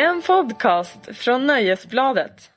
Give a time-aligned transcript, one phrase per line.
[0.00, 2.50] En podcast från Nöjesbladet.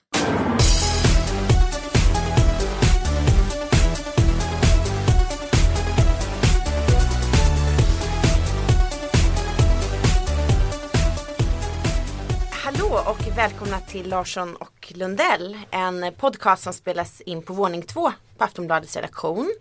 [12.51, 15.57] Hallå och välkomna till Larsson och Lundell.
[15.71, 19.51] En podcast som spelas in på våning två på Aftonbladets redaktion.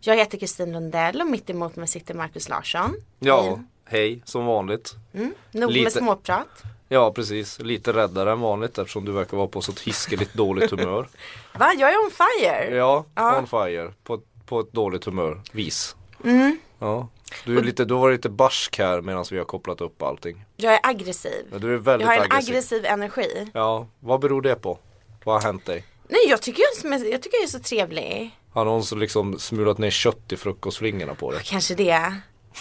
[0.00, 2.94] Jag heter Kristin Lundell och mitt emot mig sitter Markus Larsson.
[3.18, 4.94] Ja, hej som vanligt.
[5.14, 6.62] Mm, nog Lite- med småprat.
[6.88, 11.08] Ja precis, lite räddare än vanligt eftersom du verkar vara på så hiskeligt dåligt humör.
[11.58, 11.72] Va?
[11.78, 12.76] Jag är on fire.
[12.76, 13.38] Ja, Ja.
[13.38, 13.92] on fire.
[14.04, 15.96] På, på ett dåligt humör, vis.
[16.24, 16.58] Mm.
[16.78, 17.08] Ja.
[17.44, 20.44] Du, är lite, du var lite barsk här medan vi har kopplat upp allting.
[20.56, 21.46] Jag är aggressiv.
[21.52, 22.52] Ja, du är Jag väldigt har en aggressiv.
[22.54, 23.50] aggressiv energi.
[23.54, 24.78] Ja, vad beror det på?
[25.24, 25.84] Vad har hänt dig?
[26.08, 28.38] Nej jag tycker jag, är- jag tycker jag är så trevlig.
[28.52, 31.40] Har någon som liksom smulat ner kött i frukostflingorna på dig?
[31.44, 32.14] Kanske det.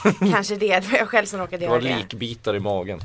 [0.32, 0.80] Kanske det.
[0.80, 1.98] Det var jag själv som råkade Det göra var det.
[1.98, 3.00] likbitar i magen.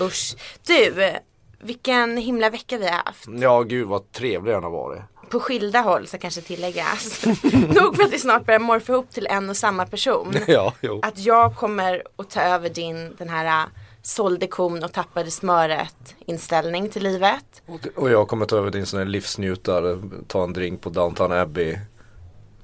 [0.00, 0.34] Usch.
[0.66, 1.12] Du,
[1.60, 3.24] vilken himla vecka vi har haft.
[3.28, 5.02] Ja, gud vad trevlig den har varit.
[5.30, 7.24] På skilda håll så kanske tilläggas.
[7.52, 10.34] Nog för att vi snart börjar morfa ihop till en och samma person.
[10.48, 11.00] Ja, jo.
[11.02, 13.68] Att jag kommer att ta över din den här äh,
[14.02, 17.62] sålde kon och tappade smöret inställning till livet.
[17.96, 19.98] Och jag kommer ta över din sån här livsnjutare,
[20.28, 21.78] ta en drink på Downton Abbey.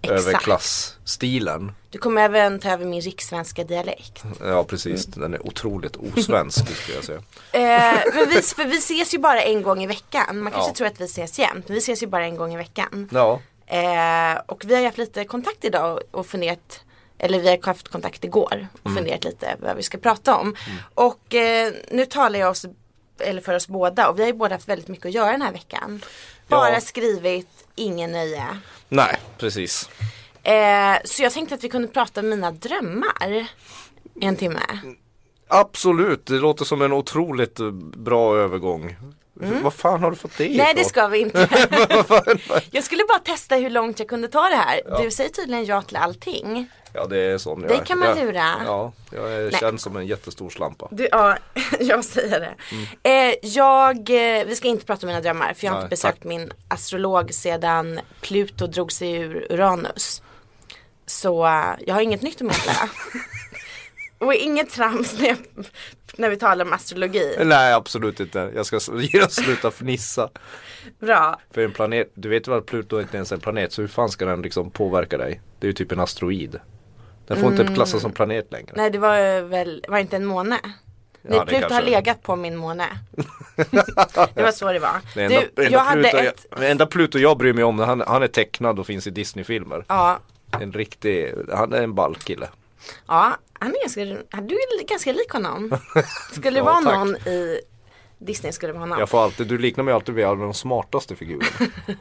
[0.02, 0.26] Exakt.
[0.28, 1.72] Överklassstilen.
[1.90, 4.22] Du kommer även ta över min rikssvenska dialekt.
[4.40, 7.18] Ja precis, den är otroligt osvensk skulle jag säga.
[7.52, 10.38] Eh, men vi, för vi ses ju bara en gång i veckan.
[10.42, 10.74] Man kanske Ja.
[10.74, 11.68] tror att vi ses jämt.
[11.68, 13.08] Men vi ses ju bara en gång i veckan.
[13.12, 16.80] Ja, Eh, och vi har haft lite kontakt idag och- och funderat
[17.18, 18.96] eller vi har haft kontakt igår och Mm.
[18.96, 20.56] funderat lite vad vi ska prata om.
[20.94, 22.66] Och eh, nu talar jag oss,
[23.18, 25.42] eller för oss båda och vi har ju båda haft väldigt mycket att göra den
[25.42, 26.02] här veckan.
[26.48, 26.80] Bara Ja.
[26.80, 28.44] skrivit, ingen nöje.
[28.88, 29.88] nej precis.
[30.52, 33.46] Eh, så jag tänkte att vi kunde prata om mina drömmar
[34.14, 34.60] i en timme.
[35.48, 37.56] Absolut, det låter som en otroligt
[37.96, 38.96] bra övergång.
[39.62, 40.56] Vad fan har du fått det Mm.
[40.56, 40.88] Nej det ifrån?
[40.90, 41.48] ska vi inte.
[42.70, 44.80] Jag skulle bara testa hur långt jag kunde ta det här.
[44.86, 44.98] Ja.
[45.02, 46.70] Du säger tydligen ja till allting.
[46.92, 48.54] Ja det är sån jag Det kan man lura.
[48.66, 50.88] Ja, jag är känd som en jättestor slampa.
[50.90, 51.36] Du, ja,
[51.80, 52.54] jag säger det.
[53.10, 55.90] Eh, jag, eh, vi ska inte prata om mina drömmar för jag har Nej, inte
[55.90, 56.24] besökt tack.
[56.24, 60.22] min astrolog sedan Pluto drog sig ur Uranus.
[61.08, 62.88] Så eh, jag har inget nytt att meddela.
[64.18, 65.36] Och inget trams när, jag,
[66.16, 67.36] när vi talar om astrologi.
[67.44, 68.80] Nej absolut inte, jag ska
[69.30, 70.30] sluta fnissa.
[71.00, 71.40] Bra.
[71.50, 73.88] För en planet, du vet väl att Pluto inte ens är en planet så hur
[73.88, 75.40] fan ska den liksom påverka dig?
[75.60, 76.60] Det är ju typ en asteroid.
[77.26, 78.72] Den får inte klassas som planet längre.
[78.76, 80.58] Nej det var väl, var inte en måne?
[81.22, 82.86] Nej det Pluto har kanske- legat på min måne.
[84.34, 85.00] det var så det var.
[85.14, 87.52] Det enda, Du, det enda jag hade Pluto ett, jag, det enda Pluto jag bryr
[87.52, 89.84] mig om, han, han är tecknad och finns i Disney-filmer.
[89.88, 90.18] ja,
[90.50, 92.48] En riktig, han är en ball kille.
[93.06, 94.04] Ja, han är ganska,
[94.40, 95.78] du är ganska lik honom.
[96.32, 96.94] Skulle det Ja, vara tack.
[96.94, 97.60] någon i
[98.18, 98.98] Disney skulle det vara honom.
[98.98, 101.46] Jag får alltid, du liknar mig alltid vid de smartaste figurerna.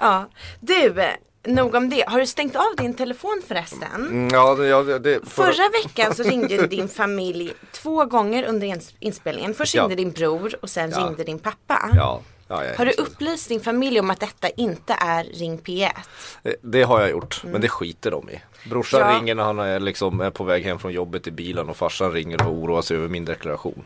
[0.00, 0.28] Ja.
[0.60, 0.90] Du,
[1.46, 2.04] nog om det.
[2.08, 3.94] Har du stängt av din telefon förresten?
[3.94, 8.42] Mm, ja, det, ja, det, det, för, Förra veckan så ringde din familj två gånger
[8.44, 9.54] under ins- inspelningen.
[9.54, 9.82] Först Ja.
[9.82, 10.98] ringde din bror och sen Ja.
[10.98, 11.90] ringde din pappa.
[11.96, 15.90] Ja, ja, ja, Har du upplyst din familj om att detta inte är Ring P1?
[16.42, 18.40] det, det har jag gjort, men det skiter de i.
[18.70, 19.18] Brorsan Ja.
[19.18, 22.12] ringer när han är, liksom, är på väg hem från jobbet i bilen och farsan
[22.12, 23.84] ringer och oroar sig över min deklaration.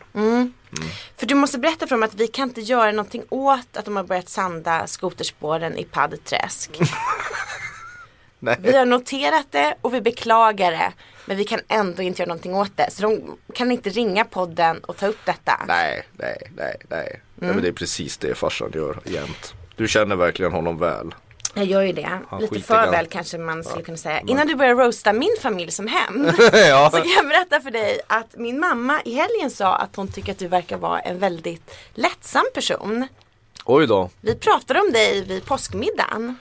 [1.17, 3.97] För du måste berätta för dem att vi kan inte göra någonting åt att de
[3.97, 6.81] har börjat sanda skoterspåren i Paddträsk.
[8.39, 10.93] Vi har noterat det och vi beklagar det.
[11.27, 12.91] Men vi kan ändå inte göra någonting åt det.
[12.91, 15.65] Så de kan inte ringa podden och ta upp detta.
[15.69, 17.07] Nej, nej, nej, nej.
[17.07, 17.21] Mm.
[17.37, 19.55] nej men det är precis det farsan gör jämt.
[19.77, 21.15] Du känner verkligen honom väl.
[21.57, 22.19] Jag gör ju det.
[22.29, 24.21] Han Lite för väl kanske man skulle kunna säga.
[24.27, 26.31] Innan du börjar roasta min familj som hem.
[26.53, 26.91] ja.
[26.93, 30.33] Så kan jag berätta för dig att min mamma i helgen sa att hon tycker
[30.33, 33.07] att du verkar vara en väldigt lättsam person.
[33.65, 34.11] Oj då.
[34.21, 36.37] Vi pratade om dig vid påskmiddagen.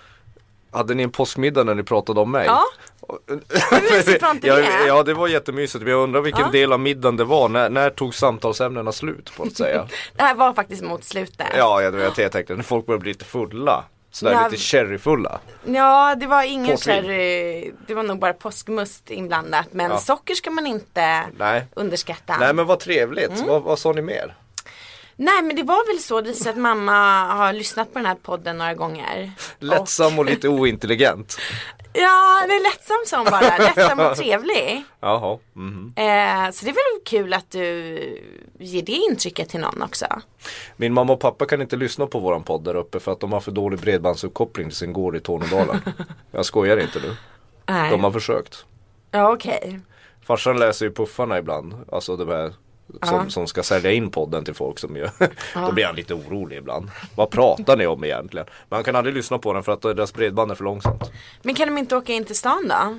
[0.71, 2.45] Hade ni en påskmiddag när ni pratade om mig?
[2.45, 2.63] Ja.
[3.71, 4.85] Hur mysigt var inte ja, det?
[4.87, 6.51] ja det var jättemysigt men jag undrar vilken Ja.
[6.51, 7.49] del av middagen det var.
[7.49, 9.87] När, när tog samtalsämnena slut på att säga?
[10.15, 11.47] Det här var faktiskt mot slutet.
[11.57, 13.83] ja jag, vet, jag tänkte när folk börjar bli lite fulla.
[14.15, 14.47] Sådär Ja.
[14.47, 15.39] lite cherryfulla.
[15.65, 17.03] Ja, det var ingen Portvin.
[17.03, 17.71] sherry.
[17.87, 19.67] Det var nog bara påskmust inblandat.
[19.71, 19.97] Men Ja.
[19.97, 21.65] socker ska man inte Nej.
[21.73, 22.37] underskatta.
[22.37, 23.29] Nej men vad trevligt.
[23.29, 23.47] Mm.
[23.47, 24.35] Vad, vad sa ni mer?
[25.15, 26.33] Nej, men det var väl så.
[26.43, 29.31] Sig att mamma har lyssnat på den här podden några gånger.
[29.59, 31.37] Lättsam och lite ointelligent.
[31.95, 33.57] Ja, det är lättsam som bara.
[33.57, 34.83] Lättsam och trevlig.
[34.99, 35.39] Jaha.
[35.53, 35.93] mhm.
[35.95, 37.61] Eh, så det är väl kul att du
[38.59, 40.05] ger det intrycket till någon också.
[40.75, 43.31] Min mamma och pappa kan inte lyssna på våran podd där uppe för att de
[43.31, 45.81] har för dålig bredbandsuppkoppling till sin gård i Tornedalen.
[46.31, 47.15] jag skojar inte nu.
[47.65, 47.91] Nej.
[47.91, 48.65] De har försökt.
[49.11, 49.79] Ja, okej.
[50.25, 51.73] Farsan läser ju puffarna ibland.
[51.91, 52.53] Alltså de här
[53.03, 55.11] som, som ska sälja in podden till folk som gör
[55.53, 56.91] Då blir han lite orolig ibland.
[57.15, 58.47] Vad pratar ni om egentligen?
[58.69, 61.11] Men han kan aldrig lyssna på den för att deras bredband är för långsamt.
[61.41, 62.97] Men kan de inte åka in till stan då?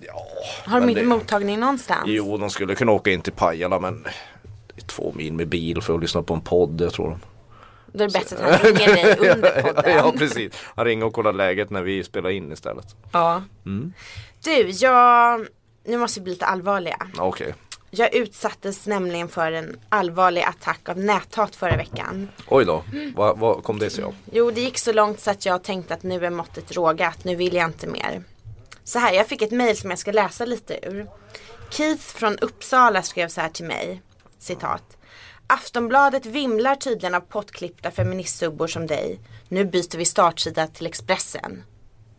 [0.00, 0.26] Ja,
[0.66, 2.02] Har de inte det- mottagning någonstans?
[2.06, 4.02] Jo, de skulle kunna åka in till Pajala men
[4.74, 7.20] det är två mil med bil för att lyssna på en podd, det tror de.
[7.92, 9.96] Då är det bättre att han ringer dig under podden.
[9.96, 10.52] ja, precis.
[10.76, 12.96] Han ringer och kollar läget när vi spelar in istället.
[13.12, 13.42] Ja.
[13.66, 13.92] Mm.
[14.44, 15.46] Du, jag,
[15.84, 16.96] nu måste vi bli lite allvarliga.
[17.16, 17.54] Ja, Okej.
[17.90, 22.28] Jag utsattes nämligen för en allvarlig attack av näthat förra veckan.
[22.48, 24.14] Oj då, vad, vad kom det sig av?
[24.32, 27.36] Jo, det gick så långt så att jag tänkte att nu är måttet rågat, nu
[27.36, 28.22] vill jag inte mer.
[28.84, 31.06] Så här, jag fick ett mejl som jag ska läsa lite ur.
[31.70, 34.02] Keith från Uppsala skrev så här till mig,
[34.38, 34.96] citat.
[35.46, 39.20] Aftonbladet vimlar tydligen av pottklippta feministsubbor som dig.
[39.48, 41.64] Nu byter vi startsida till Expressen.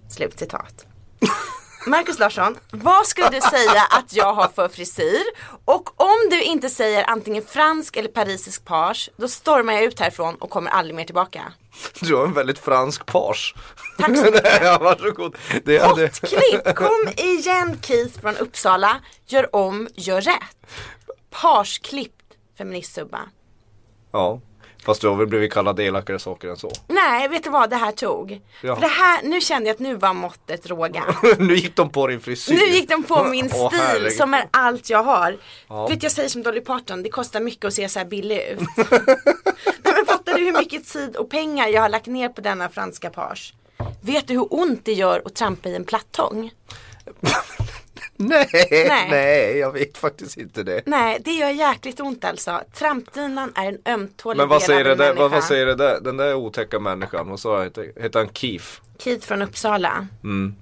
[0.09, 0.85] Slut citat.
[1.89, 5.23] Marcus Larsson, vad skulle du säga att jag har för frisyr?
[5.65, 10.35] Och om du inte säger antingen fransk eller parisisk page, då stormar jag ut härifrån
[10.35, 11.53] och kommer aldrig mer tillbaka.
[12.01, 13.55] Du har en väldigt fransk page.
[13.97, 14.59] Tack så mycket.
[14.61, 15.35] ja, varsågod.
[15.65, 16.07] Det hade...
[16.07, 18.99] Pottklipp, kom igen Keith från Uppsala.
[19.27, 20.57] Gör om, gör rätt.
[21.29, 23.19] Pageklippt feministsubba.
[24.11, 24.41] Ja,
[24.85, 26.71] fast du har väl blivit kallad elakare saker än så.
[26.87, 28.41] Nej, vet du vad det här tog?
[28.61, 28.75] Ja.
[28.75, 31.15] För det här, nu kände jag att nu var måttet råga.
[31.37, 32.53] nu gick de på din frisyr.
[32.53, 34.13] Nu gick de på min stil herregud.
[34.13, 35.37] som är allt jag har.
[35.67, 35.87] Ja.
[35.87, 38.59] Vet jag säger som Dolly Parton, det kostar mycket att se så här billig ut.
[39.83, 42.69] Nej, men fattar du hur mycket tid och pengar jag har lagt ner på denna
[42.69, 43.53] franska page?
[44.01, 46.51] Vet du hur ont det gör att trampa i en plattång?
[48.23, 49.07] Nej, Nej.
[49.09, 50.81] nej, jag vet faktiskt inte det.
[50.85, 52.61] Nej, det gör jäkligt ont alltså.
[52.73, 56.35] Trampdynan är en ömtålig Men vad säger, det där, vad, säger det där, den där
[56.35, 58.65] otäcka människan, vad sa jag, heter, heter han Keith?
[58.97, 60.07] Keith från Uppsala.
[60.23, 60.55] Mm.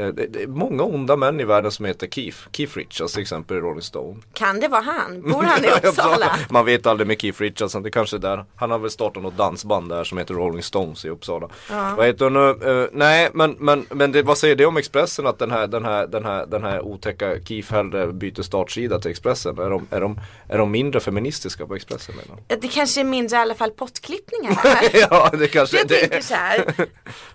[0.00, 2.38] Eh, Det, det är många onda män i världen som heter Keith.
[2.52, 4.20] Keith Richards till exempel i Rolling Stone.
[4.32, 5.22] Kan det vara han?
[5.32, 6.36] Bor han i Uppsala?
[6.50, 8.44] Man vet aldrig med Keith Richards, det kanske är där.
[8.56, 11.48] Han har väl startat något dansband där som heter Rolling Stones i Uppsala.
[11.96, 12.80] Vad heter nu?
[12.82, 15.84] Eh, nej men, men, men det, vad säger det om Expressen att den här, den
[15.84, 19.58] här, den här, den här otäcka Keith hellre byter startsida till Expressen?
[19.58, 22.60] Är de, är de, är de mindre feministiska på Expressen menar?
[22.60, 24.56] Det kanske är mindre i alla fall pottklippningar.
[25.10, 26.74] Ja det kanske Jag det tänker så här.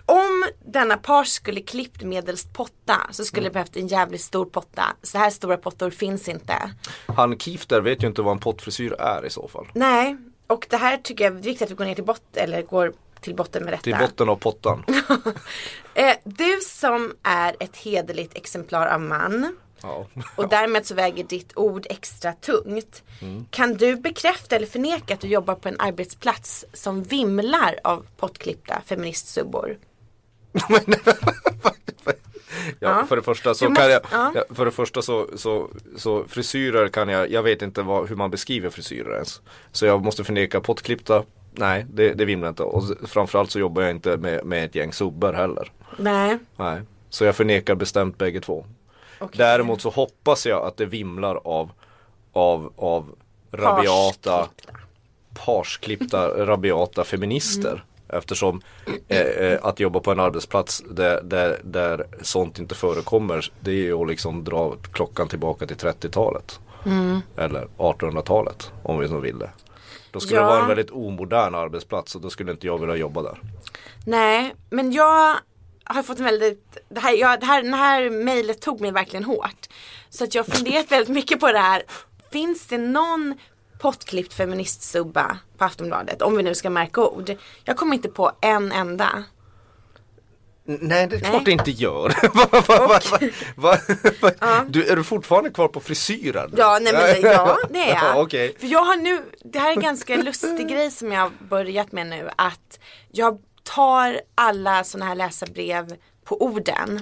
[0.06, 3.50] Om denna page skulle klippt medelst potta så skulle Mm.
[3.50, 4.84] det behövt en jävligt stor potta.
[5.02, 6.70] Så här stora pottor finns inte.
[7.06, 7.36] Han
[7.66, 9.66] där vet ju inte vad en pottfrisyr är i så fall.
[9.74, 10.16] Nej,
[10.46, 12.92] och det här tycker jag är viktigt att vi går ner till botten, eller går
[13.20, 13.82] till botten med detta.
[13.82, 14.84] Till botten av pottan.
[15.94, 20.06] Eh, du som är ett hederligt exemplar av man Ja.
[20.36, 23.02] och därmed så väger ditt ord extra tungt.
[23.22, 23.46] Mm.
[23.50, 28.82] Kan du bekräfta eller förneka att du jobbar på en arbetsplats som vimlar av pottklippta
[28.86, 29.78] feministsubbor?
[32.80, 34.44] Ja, för det första så Du kan måste- jag, ja.
[34.54, 38.30] för det första så, så, så frisyrer kan jag, jag vet inte vad, hur man
[38.30, 39.40] beskriver frisyrer ens.
[39.72, 41.22] Så jag måste förneka pottklippta,
[41.52, 42.62] nej det, det vimlar inte.
[42.62, 45.72] Och framförallt så jobbar jag inte med, med ett gäng subbar heller.
[45.98, 46.38] Nej.
[46.56, 46.80] Nej.
[47.10, 48.66] Så jag förnekar bestämt bägge två.
[49.18, 49.38] okej.
[49.38, 51.70] Däremot så hoppas jag att det vimlar av,
[52.32, 53.14] av, av
[53.52, 54.48] rabiata,
[55.44, 56.46] Parsklippta.
[56.46, 57.84] rabiata feminister.
[58.08, 58.60] Eftersom
[59.08, 63.74] eh, eh, att jobba på en arbetsplats där, där, där sånt inte förekommer det är
[63.74, 66.60] ju att liksom dra klockan tillbaka till 30-talet.
[67.36, 69.50] Eller 1800-talet om vi så vill det.
[70.10, 70.42] Då skulle Ja.
[70.46, 73.40] det vara en väldigt omodern arbetsplats och då skulle inte jag vilja jobba där.
[74.06, 75.36] Nej, men jag
[75.84, 79.24] har fått en väldigt, det här, jag, det här, det här mejlet tog mig verkligen
[79.24, 79.66] hårt.
[80.10, 81.82] Så att jag har funderat väldigt mycket på det här.
[82.32, 83.34] Finns det någon
[83.78, 86.22] pottklippt feministsubba på Aftonbladet?
[86.22, 87.36] Om vi nu ska märka ord.
[87.64, 89.24] Jag kommer inte på en enda.
[90.68, 91.30] Nej det är Nej.
[91.30, 92.08] klart det inte gör.
[92.34, 93.00] Va, va,
[93.56, 93.78] va,
[94.40, 94.64] va?
[94.68, 96.54] Du, är du fortfarande kvar på frisyren?
[96.56, 98.16] Ja, nej men ja, det är jag.
[98.16, 98.56] Ja, okej.
[98.58, 101.92] För jag har nu, det här är en ganska lustig grej som jag har börjat
[101.92, 102.30] med nu.
[102.36, 102.78] Att
[103.12, 107.00] jag tar alla sådana här läsarbrev på orden.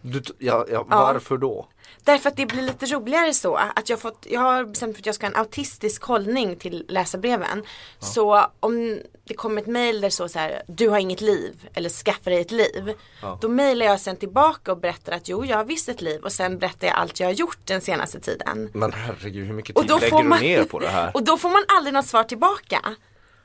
[0.00, 1.68] Du, ja, ja, varför då?
[2.04, 3.56] Därför att det blir lite roligare så.
[3.56, 6.84] Att jag, fått, jag har bestämt för att jag ska ha en autistisk hållning till
[6.88, 7.62] läsarbreven.
[7.98, 11.88] Så om det kommer ett mail där står så här, du har inget liv eller
[11.88, 12.94] skaffa dig ett liv.
[13.40, 16.32] Då mailar jag sen tillbaka och berättar att jo, jag har visst ett liv och
[16.32, 18.70] sen berättar jag allt jag har gjort den senaste tiden.
[18.74, 21.10] Men herregud hur mycket Och tid då, lägger får du man, ner på det här?
[21.14, 22.80] och då får man aldrig något svar tillbaka.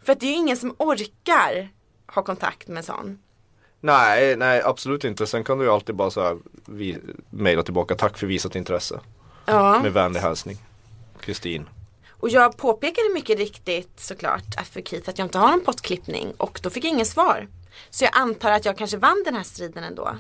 [0.03, 1.69] För att det är ju ingen som orkar
[2.07, 3.19] ha kontakt med sån.
[3.81, 5.27] Nej, nej absolut inte.
[5.27, 6.37] Sen kan du ju alltid bara så här
[7.29, 8.99] mejla tillbaka tack för visat intresse.
[9.45, 9.79] Ja.
[9.83, 10.57] Med vänlig hälsning.
[11.19, 11.69] Kristin.
[12.09, 16.59] Och jag påpekade mycket riktigt såklart för Keith att jag inte har någon pottklippning och
[16.63, 17.47] då fick jag ingen svar.
[17.89, 20.17] Så jag antar att jag kanske vann den här striden ändå.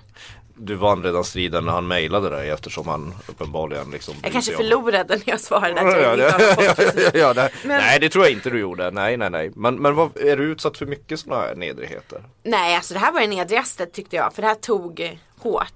[0.59, 5.15] Du vann redan striden när han mejlade dig eftersom han uppenbarligen liksom Jag kanske förlorade
[5.15, 7.53] när jag svarade att Ja, jag ja, ja, ja, ja, nej.
[7.63, 10.37] Men- Nej det tror jag inte du gjorde, nej nej nej Men, men vad, är
[10.37, 12.23] du utsatt för mycket sådana här nedrigheter?
[12.43, 15.73] Nej alltså det här var det nedrigaste tyckte jag för det här tog hårt.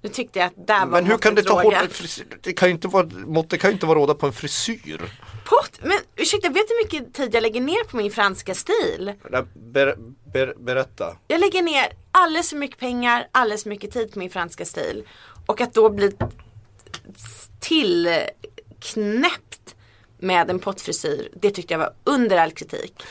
[0.00, 1.74] Nu tyckte jag att där var Men hur kan det ta hårt?
[2.40, 5.00] Det kan ju inte vara, måttet kan ju inte vara råda på en frisyr
[5.44, 9.12] Pott, men ursäkta vet du hur mycket tid jag lägger ner på min franska stil?
[9.54, 9.96] Ber,
[10.32, 14.30] ber, Berätta Jag lägger ner alldeles för mycket pengar, alldeles för mycket tid på min
[14.30, 15.04] franska stil.
[15.46, 16.12] Och att då bli
[18.80, 19.74] tillknäppt
[20.18, 23.02] med en pottfrisyr, det tyckte jag var under all kritik.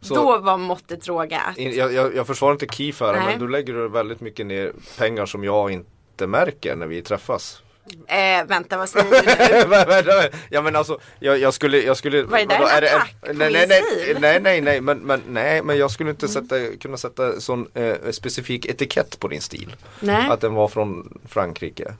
[0.00, 1.58] Så- Då var måttet rågat.
[1.58, 5.44] Jag, jag, jag försvarar inte Keef här men du lägger väldigt mycket ner pengar som
[5.44, 7.62] jag inte märker när vi träffas
[8.06, 10.38] Eh, vänta, vad säger du nu?
[10.50, 12.94] Ja men alltså jag, jag skulle, jag skulle Vad är det där, vadå, en det
[12.96, 13.82] attack på nej, nej, nej,
[14.20, 17.94] nej, nej, nej, men, men, nej, men jag skulle inte sätta, kunna sätta sån eh,
[18.10, 19.76] specifik etikett på din stil.
[20.00, 21.94] Nej, Att den var från Frankrike.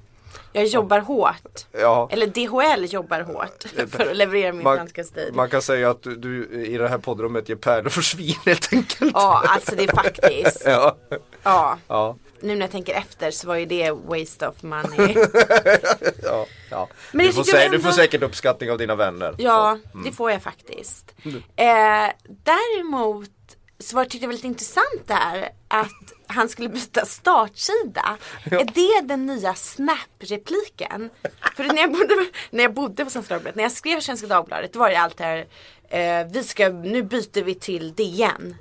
[0.53, 1.67] jag jobbar hårt.
[1.73, 5.31] Ja, Eller DHL jobbar hårt för att leverera min man, franska stil.
[5.35, 8.73] man kan säga att du, du i det här poddrummet ger pärlor för svin helt
[8.73, 9.11] enkelt.
[9.15, 10.63] Ja, alltså det är faktiskt.
[10.67, 10.97] Ja,
[11.43, 15.15] Ja, ja, nu när jag tänker efter så var ju det waste of money.
[16.23, 16.89] ja, ja.
[17.13, 19.35] Men du, får sä- ändå- du får säkert uppskattning av dina vänner.
[19.39, 20.05] Ja, mm.
[20.05, 21.15] det får jag faktiskt.
[21.57, 23.31] Eh, däremot
[23.79, 28.17] så var, tyckte jag var lite intressant där att han skulle byta startsida.
[28.45, 31.11] Är det den nya Snap-repliken?
[31.57, 32.15] För när jag bodde,
[32.51, 35.17] när jag bodde på Svenska Dagbladet, när jag skrev Svenska Dagbladet, då var det allt
[35.17, 35.47] det här,
[35.89, 38.57] eh, vi ska, nu byter vi till DN.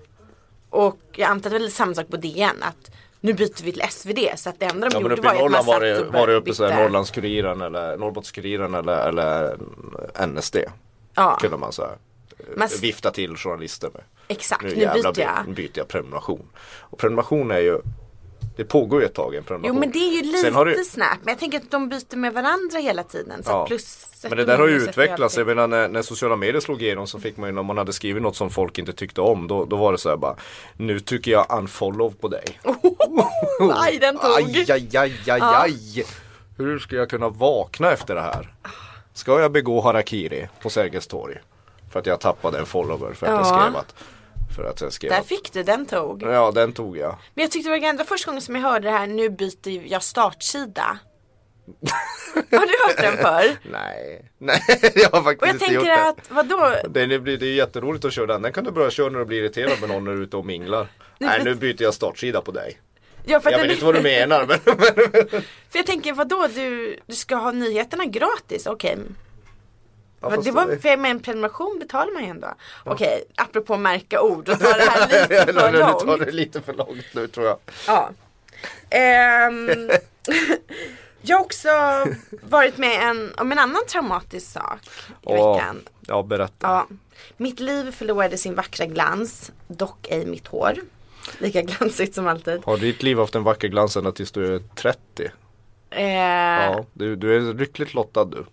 [0.69, 3.71] Och jag antar att det var lite samma sak på DN, att nu byter vi
[3.71, 4.19] till SvD.
[4.35, 6.45] Så att det enda de Ja gjorde var att man var det, var det uppe
[6.51, 6.75] bytte.
[6.75, 9.57] Norrlandskuriren eller Norrbottenskuriren eller, eller
[10.27, 10.57] NSD.
[11.13, 11.97] Ja, Kunde man så här,
[12.57, 14.03] Man- eh, vifta till journalister med.
[14.27, 14.63] exakt.
[14.63, 15.45] Nu Nu byter jag.
[15.45, 16.45] by- byter jag prenumeration.
[16.79, 17.81] Och prenumeration är ju
[18.59, 19.79] Det pågår ju ett tag en Jo prenumeration.
[19.79, 21.17] men det är ju lite det- snap.
[21.23, 23.43] Men jag tänker att de byter med varandra hela tiden.
[23.43, 23.65] Så Ja.
[23.67, 25.37] plus Men det där har ju utvecklats.
[25.37, 27.93] Jag menar när, när sociala medier slog igenom så fick man ju när man hade
[27.93, 29.47] skrivit något som folk inte tyckte om.
[29.47, 30.35] Då, då var det så här bara
[30.77, 32.59] Nu tycker jag unfollow på dig.
[33.75, 34.31] Aj, den tog.
[34.37, 36.05] Aj, aj, aj, aj, aj.
[36.57, 38.53] Hur ska jag kunna vakna efter det här?
[39.13, 41.37] Ska jag begå harakiri på Sergels torg?
[41.91, 43.45] För att jag tappade en follower för att jag Ja.
[43.61, 43.95] skrev att
[44.55, 46.23] För att jag skrev Där fick du, den tog.
[46.23, 47.17] Ja den tog jag.
[47.33, 49.91] Men jag tyckte det var ändå första gången som jag hörde det här, nu byter
[49.91, 50.99] jag startsida.
[52.33, 53.57] har du hört den förr?
[53.71, 54.61] Nej, nej
[54.95, 56.09] jag har faktiskt Och jag inte gjort tänker det.
[56.09, 56.75] att, vadå?
[56.89, 58.41] Det, det, blir, det är jätteroligt att köra den.
[58.41, 60.37] Den kan du börja köra när du blir irriterad med någon när du är ute
[60.37, 60.87] och minglar.
[61.17, 62.79] Nej nu byter jag startsida på dig.
[63.25, 64.59] Ja, Jag vet inte vad du menar men,
[65.69, 68.97] för jag tänker, vadå, du, du ska ha nyheterna gratis, okej.
[70.21, 72.47] Ja, det var, för med en prenumeration betalar man ju ändå.
[72.83, 76.25] Okej, apropå märka ord, och dra det här lite för nu tar långt.
[76.25, 77.57] det lite för långt nu tror jag.
[77.87, 78.09] Ja.
[78.89, 79.69] Ehm,
[81.21, 81.69] jag har också
[82.41, 84.87] varit med en, om en annan traumatisk sak i
[85.23, 85.81] Åh, veckan.
[86.07, 86.67] ja berätta.
[86.67, 86.87] Ja.
[87.37, 90.73] Mitt liv förlorade sin vackra glans, dock ej mitt hår.
[91.37, 92.61] Lika glansigt som alltid.
[92.65, 94.99] Har ditt liv haft en vacker glans ända tills du är 30?
[95.89, 98.45] Eh, Ja, du, du är lyckligt lottad du.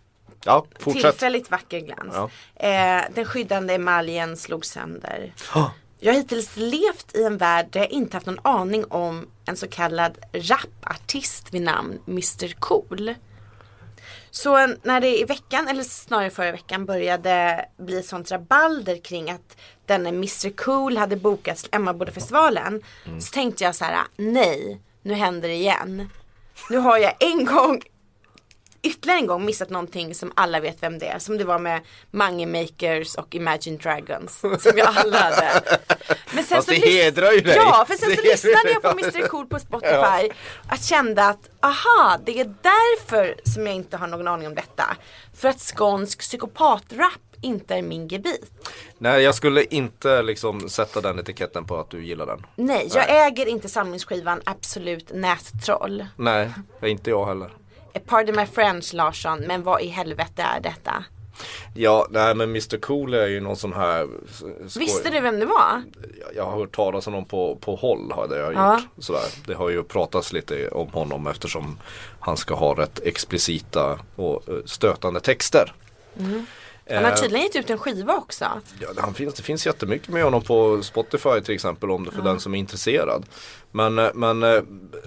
[0.44, 1.02] Ja, fortsätt.
[1.02, 2.14] tillfälligt vacker glans.
[2.14, 2.30] Ja.
[2.68, 5.32] Eh, den skyddande emaljen slog sönder.
[5.52, 9.26] Ah, Jag har hittills levt i en värld där jag inte haft någon aning om
[9.46, 13.14] en så kallad rapartist vid namn Mr Cool.
[14.30, 19.56] Så när det i veckan, eller snarare förra veckan, började bli sånt rabalder kring att
[19.86, 22.82] denne Mr Cool hade bokats till Emmabodafestivalen.
[23.20, 26.10] Så tänkte jag så här: nej, nu händer det igen.
[26.70, 27.82] Nu har jag en gång
[28.86, 31.18] ytterligare en gång missat någonting som alla vet vem det är.
[31.18, 34.40] Som det var med Mange Makers och Imagine Dragons.
[34.40, 35.62] Som jag alla hade.
[36.34, 37.56] Men sen Fast så det hedrar ju dig.
[37.56, 40.30] Ja, för sen så Det- lyssnade jag på Mr Cool på Spotify.
[40.68, 44.96] Att kände att, aha, det är därför som jag inte har någon aning om detta.
[45.36, 47.12] För att skånsk psykopatrap
[47.42, 48.50] inte är min gebit.
[48.98, 52.46] Nej, jag skulle inte liksom sätta den etiketten på att du gillar den.
[52.56, 56.06] Nej, jag äger inte samlingsskivan Absolut Nättroll.
[56.16, 56.50] Nej,
[56.82, 57.50] inte jag heller.
[58.06, 61.04] Pardon my French Larsson, men vad i helvete är detta?
[61.74, 64.08] Ja, nej men Mr Cool är ju någon sån här
[64.68, 64.80] skoj.
[64.84, 65.82] Visste du vem det var?
[66.36, 68.74] Jag- har hört talas om honom på, på håll har jag Ja.
[68.74, 69.04] gjort.
[69.04, 69.22] Sådär.
[69.46, 71.78] Det har ju pratats lite om honom eftersom
[72.20, 75.72] han ska ha rätt explicita och eh, stötande texter.
[76.18, 78.44] Han har Eh, tydligen gett ut en skiva också.
[78.80, 82.22] Ja, han finns, det finns jättemycket med honom på Spotify till exempel om det för
[82.22, 83.26] den som är intresserad.
[83.72, 84.40] Men, eh, men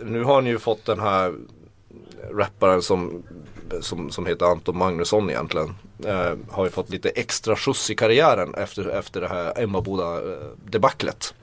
[0.03, 1.33] nu har han ju fått den här
[2.31, 3.23] rapparen som,
[3.81, 5.75] som, som heter Anton Magnusson egentligen.
[6.05, 10.47] Eh, har ju fått lite extra skjuts i karriären efter, efter det här Emmaboda eh,
[10.65, 11.33] debaclet.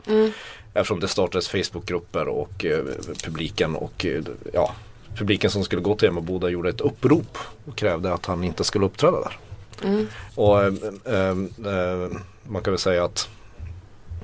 [0.74, 2.84] Eftersom det startades Facebookgrupper och eh,
[3.24, 4.74] publiken och eh, ja
[5.16, 8.86] publiken som skulle gå till Emmaboda gjorde ett upprop och krävde att han inte skulle
[8.86, 9.36] uppträda där.
[10.34, 10.74] Och eh,
[11.04, 11.34] eh,
[12.42, 13.28] man kan väl säga att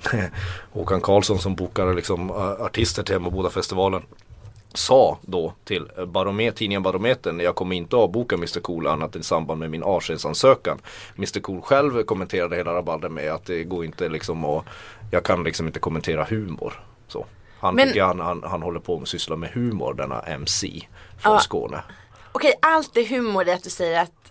[0.73, 4.03] Håkan Karlsson som bokade liksom artister till Emmabodafestivalen
[4.75, 9.25] sa då till baromet, tidningen Barometern jag kommer inte avboka Mr Cool annat än i
[9.25, 10.79] samband med min avskedsansökan.
[11.17, 14.65] Mr Cool själv kommenterade hela rabalden med att det går inte liksom att
[15.11, 16.83] jag kan liksom inte kommentera humor.
[17.09, 17.27] Så.
[17.61, 20.89] Han, Men- tycker han, han, han håller på med syssla med humor denna MC
[21.19, 21.39] från Ja.
[21.39, 21.81] Skåne.
[22.33, 24.22] Okej, allt är humor i att du säger att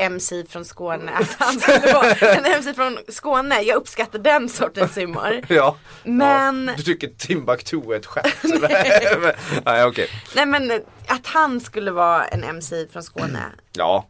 [0.00, 3.60] MC från Skåne, att han skulle vara en MC från Skåne.
[3.62, 5.40] Jag uppskattar den sortens humor.
[5.48, 5.76] Ja.
[6.04, 6.74] Men- ja.
[6.76, 8.34] Du tycker Timbuktu är ett skämt?
[8.60, 9.16] Nej,
[9.64, 10.08] Nej okej.
[10.34, 10.72] Nej men
[11.06, 13.42] att han skulle vara en MC från Skåne.
[13.72, 14.06] Ja.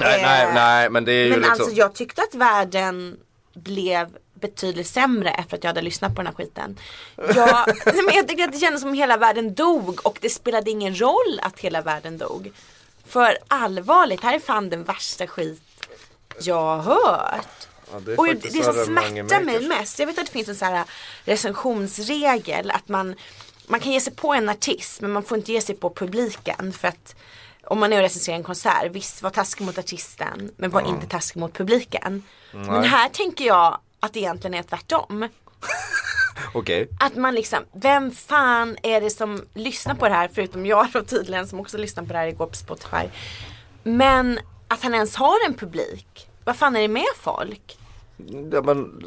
[0.00, 1.52] Nej, Eh, nej, nej men det är ju Men liksom.
[1.60, 3.16] alltså jag tyckte att världen
[3.54, 6.78] blev betydligt sämre efter att jag hade lyssnat på den här skiten.
[7.16, 10.70] Jag, nej, men jag tyckte att det kändes som hela världen dog och det spelade
[10.70, 12.52] ingen roll att hela världen dog.
[13.06, 15.62] För allvarligt, här är fan den värsta skit
[16.40, 17.68] jag har hört.
[17.92, 20.68] Ja, det Och det som smärtar mig mest, jag vet att det finns en sån
[20.68, 20.84] här
[21.24, 23.14] recensionsregel att man,
[23.66, 26.72] man kan ge sig på en artist men man får inte ge sig på publiken
[26.72, 27.14] för att
[27.64, 31.06] om man är och recenserar en konsert, visst var taskig mot artisten men var inte
[31.06, 32.22] taskig mot publiken.
[32.52, 35.28] Men här tänker jag att det egentligen är tvärtom.
[36.54, 36.88] Okej.
[37.00, 41.02] Att man liksom, vem fan är det som lyssnar på det här förutom jag då
[41.02, 43.08] tydligen som också lyssnade på det här igår på Spotify.
[43.82, 46.28] Men att han ens har en publik.
[46.44, 47.78] Vad fan är det med folk?
[48.52, 49.02] Ja, men,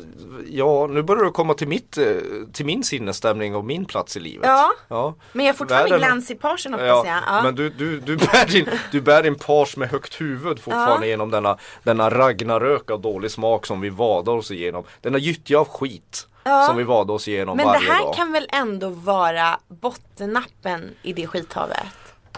[0.47, 2.05] ja, nu börjar du komma till, mitt, eh,
[2.53, 4.45] till min sinnesstämning och min plats i livet.
[4.47, 4.71] Ja.
[4.87, 5.15] ja.
[5.33, 7.23] Men jag har fortfarande Världen- glans i parsen hoppas Ja, jag.
[7.27, 7.43] Ja.
[7.43, 11.09] Men du, du, du, bär din, du bär din pars med högt huvud fortfarande Ja.
[11.09, 14.83] genom denna, denna ragnarök av dålig smak som vi vadar oss igenom.
[15.01, 16.65] Denna gyttja av skit Ja.
[16.67, 18.15] som vi vadar oss igenom Men det varje här dag.
[18.15, 21.77] kan väl ändå vara bottennappen i det skithavet?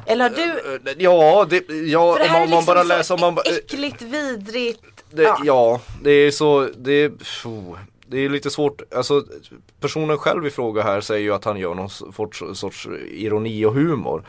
[0.06, 0.52] Eller har du?
[0.90, 3.14] Eh, Ja, det, ja För det här man, är om man liksom bara så läser
[3.14, 5.04] om man, eh, äckligt, vidrigt.
[5.12, 5.40] Det, ja.
[5.44, 5.80] ja.
[6.04, 9.24] det är så, det är, phew, det är lite svårt, alltså
[9.80, 13.74] personen själv i fråga här säger ju att han gör någon sorts, sorts ironi och
[13.74, 14.24] humor.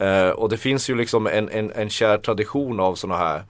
[0.00, 3.42] Eh, och det finns ju liksom en, en, en kär tradition av sådana här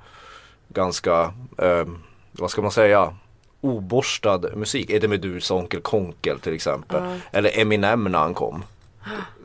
[0.69, 1.85] ganska, eh,
[2.33, 3.15] vad ska man säga,
[3.61, 4.91] oborstad musik.
[4.91, 7.03] Eddie Meduza, Onkel Konkel till exempel.
[7.33, 8.65] Eller Eminem när han kom.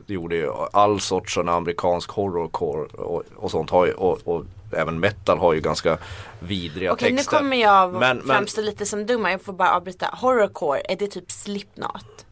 [0.06, 4.44] Det gjorde ju all sorts sån amerikansk horrorcore och, och sånt har ju, och, och
[4.72, 5.98] även metal har ju ganska
[6.40, 7.38] vidriga Okej nu texter.
[7.38, 10.10] kommer jag Men- men- framstå lite som dumma, jag får bara avbryta.
[10.12, 12.26] Horrorcore, är det typ Slipknot?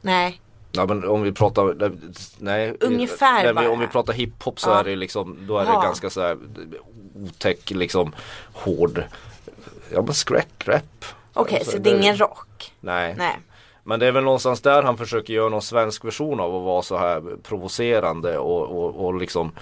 [0.00, 0.40] Nej.
[0.72, 1.90] Ja men om vi pratar,
[2.38, 2.76] nej.
[2.80, 3.70] Ungefär nej, men bara.
[3.70, 4.80] Om vi pratar hiphop så Ja.
[4.80, 5.80] är det liksom, då är det Ja.
[5.80, 6.36] ganska så här
[7.24, 8.12] otäck liksom
[8.52, 9.02] hård,
[9.92, 11.04] ja men skräck, rap.
[11.32, 12.72] Okej, Alltså, så det är ingen rock?
[12.80, 13.14] Nej.
[13.18, 13.38] Nej.
[13.84, 16.82] Men det är väl någonstans där han försöker göra någon svensk version av att vara
[16.82, 19.52] så här provocerande och, och, och liksom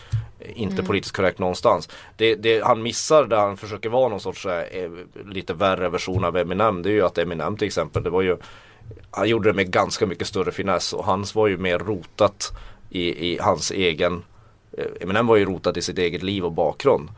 [0.55, 0.87] inte Mm.
[0.87, 1.89] politiskt korrekt någonstans.
[2.17, 4.91] Det, det han missar där han försöker vara någon sorts här, eh,
[5.27, 8.37] lite värre version av Eminem det är ju att Eminem till exempel det var ju
[9.11, 12.53] Han gjorde det med ganska mycket större finess och hans var ju mer rotat
[12.91, 14.23] i, i hans egen eh,
[15.01, 17.09] Eminem var ju rotad i sitt eget liv och bakgrund.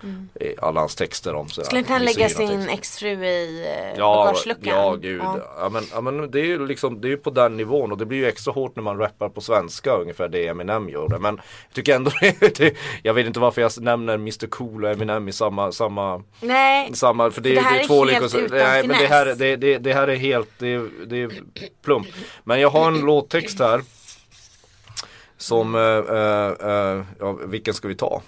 [0.40, 1.64] i Alla hans texter om Mm.
[1.64, 4.75] Skulle inte han lägga sin exfru i eh, Ja, bagageluckan?
[4.77, 5.21] ja gud.
[5.23, 5.69] Ja.
[5.73, 8.19] men, ja, men det är ju liksom, det är på den nivån och det blir
[8.19, 11.19] ju extra hårt när man rappar på svenska ungefär det Eminem gör.
[11.19, 15.29] Men jag tycker ändå det, jag vet inte varför jag nämner Mr Cool och Eminem
[15.29, 18.35] i samma, samma, Nej, samma för det, För det här det är är två helt
[18.35, 21.31] lika, utan Nej men det här, det, det, det här är helt, det, det är
[21.85, 22.07] plump.
[22.45, 23.81] Men jag har en låttext här.
[25.38, 28.22] Som, eh, eh, eh, ja, vilken ska vi ta?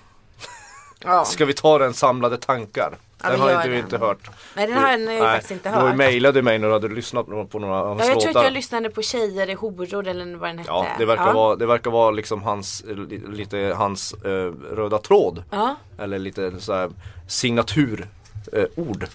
[1.04, 1.24] ja.
[1.24, 2.96] Ska vi ta den samlade tankar?
[3.22, 3.78] Ja, den har inte, den.
[3.78, 4.30] inte hört.
[4.56, 5.96] Nej den har jag Nej, faktiskt inte Du hört.
[5.96, 8.52] mejlade mig när du hade lyssnat på några av hans Ja, jag tror att jag
[8.52, 10.70] lyssnade på Tjejer i horor eller vad den hette.
[10.70, 14.98] Ja, det verkar, Vara, det verkar vara liksom hans, eh, li- lite hans eh, röda
[14.98, 15.42] tråd.
[15.50, 15.76] Ja.
[15.98, 16.90] Eller lite så här
[17.28, 18.06] signaturord
[18.52, 18.64] eh,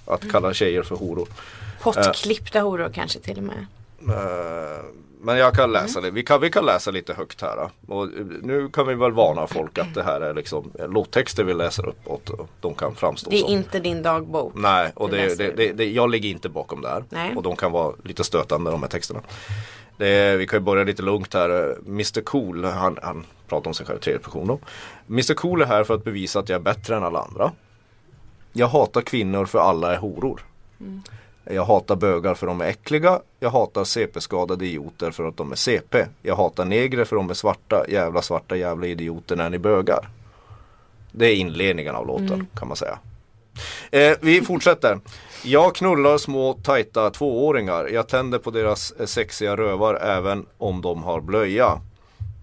[0.05, 1.27] att kalla tjejer för horor.
[1.81, 3.65] Pottklippta horor kanske till och med.
[4.07, 4.85] Eh,
[5.23, 6.09] men jag kan läsa Mm.
[6.09, 6.15] det.
[6.15, 7.69] Vi kan, vi kan läsa lite högt här.
[7.87, 8.09] Och eh,
[8.41, 11.87] nu kan vi väl varna folk att det här är liksom eh, låttexter vi läser
[11.87, 14.53] upp och att de kan framstå Det är som inte din dagbok.
[14.55, 17.03] Nej, och det, det, det, jag ligger inte bakom det här.
[17.09, 17.35] Nej.
[17.35, 19.21] Och de kan vara lite stötande de här texterna.
[19.97, 21.75] Det, vi kan ju börja lite lugnt här.
[21.87, 24.59] Mr Cool, han, han pratar om sig själv i tredje person då.
[25.09, 27.51] Mr Cool är här för att bevisa att jag är bättre än alla andra.
[28.53, 30.41] Jag hatar kvinnor för alla är horor.
[31.45, 33.19] Jag hatar bögar för de är äckliga.
[33.39, 36.05] Jag hatar CP-skadade idioter för att de är CP.
[36.21, 37.85] Jag hatar negrer för de är svarta.
[37.89, 40.09] Jävla svarta jävla idioter när ni bögar.
[41.11, 42.99] Det är inledningen av låten kan man säga.
[43.91, 44.99] Eh, vi fortsätter.
[45.43, 47.87] Jag knullar små tajta tvååringar.
[47.87, 51.81] Jag tänder på deras eh, sexiga rövar även om de har blöja.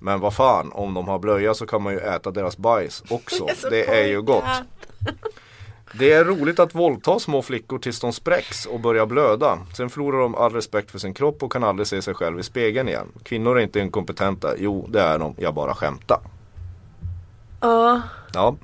[0.00, 3.46] Men vad fan, om de har blöja så kan man ju äta deras bajs också.
[3.70, 4.44] Det är Det är ju gott.
[5.92, 9.58] Det är roligt att våldta små flickor tills de spräcks och börjar blöda.
[9.76, 12.42] Sen förlorar de all respekt för sin kropp och kan aldrig se sig själv i
[12.42, 13.06] spegeln igen.
[13.22, 14.54] Kvinnor är inte inkompetenta.
[14.58, 15.34] Jo, det är de.
[15.38, 16.18] Jag bara skämtar.
[17.60, 18.02] Ja.
[18.34, 18.56] Ja.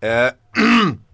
[0.00, 0.30] Eh.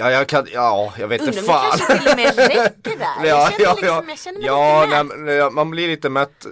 [0.00, 1.70] Ja, jag kan, ja, jag vet Undrar inte fan.
[1.70, 3.24] kanske till och med räcker där.
[3.28, 5.36] jag känner liksom, jag känner mig ja, lite nej, mätt.
[5.38, 6.46] ja, man blir lite mätt.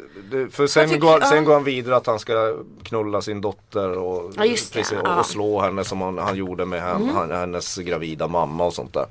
[0.51, 1.27] För sen, tycker- går, ja.
[1.27, 5.07] sen går han vidare att han ska knulla sin dotter och, Ja, precis, och, ja.
[5.07, 5.19] Mm.
[5.19, 8.95] och slå henne som han, han gjorde med hen, han, hennes gravida mamma och sånt
[8.95, 9.07] där.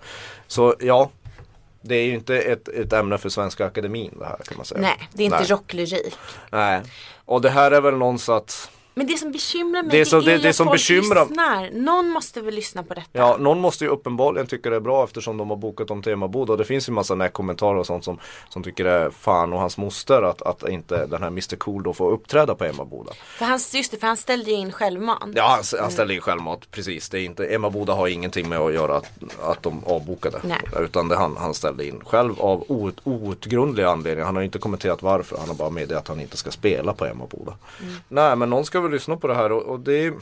[0.47, 1.09] Så ja,
[1.81, 4.81] det är ju inte ett, ett ämne för Svenska Akademin det här kan man säga.
[4.81, 5.47] Nej, det är inte Nej.
[5.47, 6.15] rocklyrik.
[6.51, 6.81] Nej.
[7.25, 10.37] Och det här är väl någonstans Men det som bekymrar mig Det är det- ju
[10.37, 11.69] det att som folk bekymrar- lyssnar.
[11.73, 13.07] Någon måste väl lyssna på detta.
[13.11, 16.49] Ja, någon måste ju uppenbarligen tycka det är bra eftersom de har bokat om temabod
[16.49, 19.59] och det finns ju massa nätkommentarer och sånt som, som tycker det är fan och
[19.59, 23.11] hans moster att, att inte den här Mr Cool då får uppträda på Emmaboda.
[23.37, 25.33] För han, just det, för han ställde ju in självmant.
[25.35, 27.09] Ja, han, han ställer in självmant, precis.
[27.09, 29.11] Det är inte, Emmaboda har ingenting med att göra att,
[29.43, 30.39] att de avbokade.
[30.43, 30.61] Nej.
[30.79, 34.25] Utan det han, han ställde in själv av out, outgrundliga anledningar.
[34.25, 35.37] Han har inte kommenterat varför.
[35.37, 37.53] Han har bara meddelat att han inte ska spela på Emmaboda.
[38.07, 40.13] Nej, men någon ska väl lyssna på det här och, och det är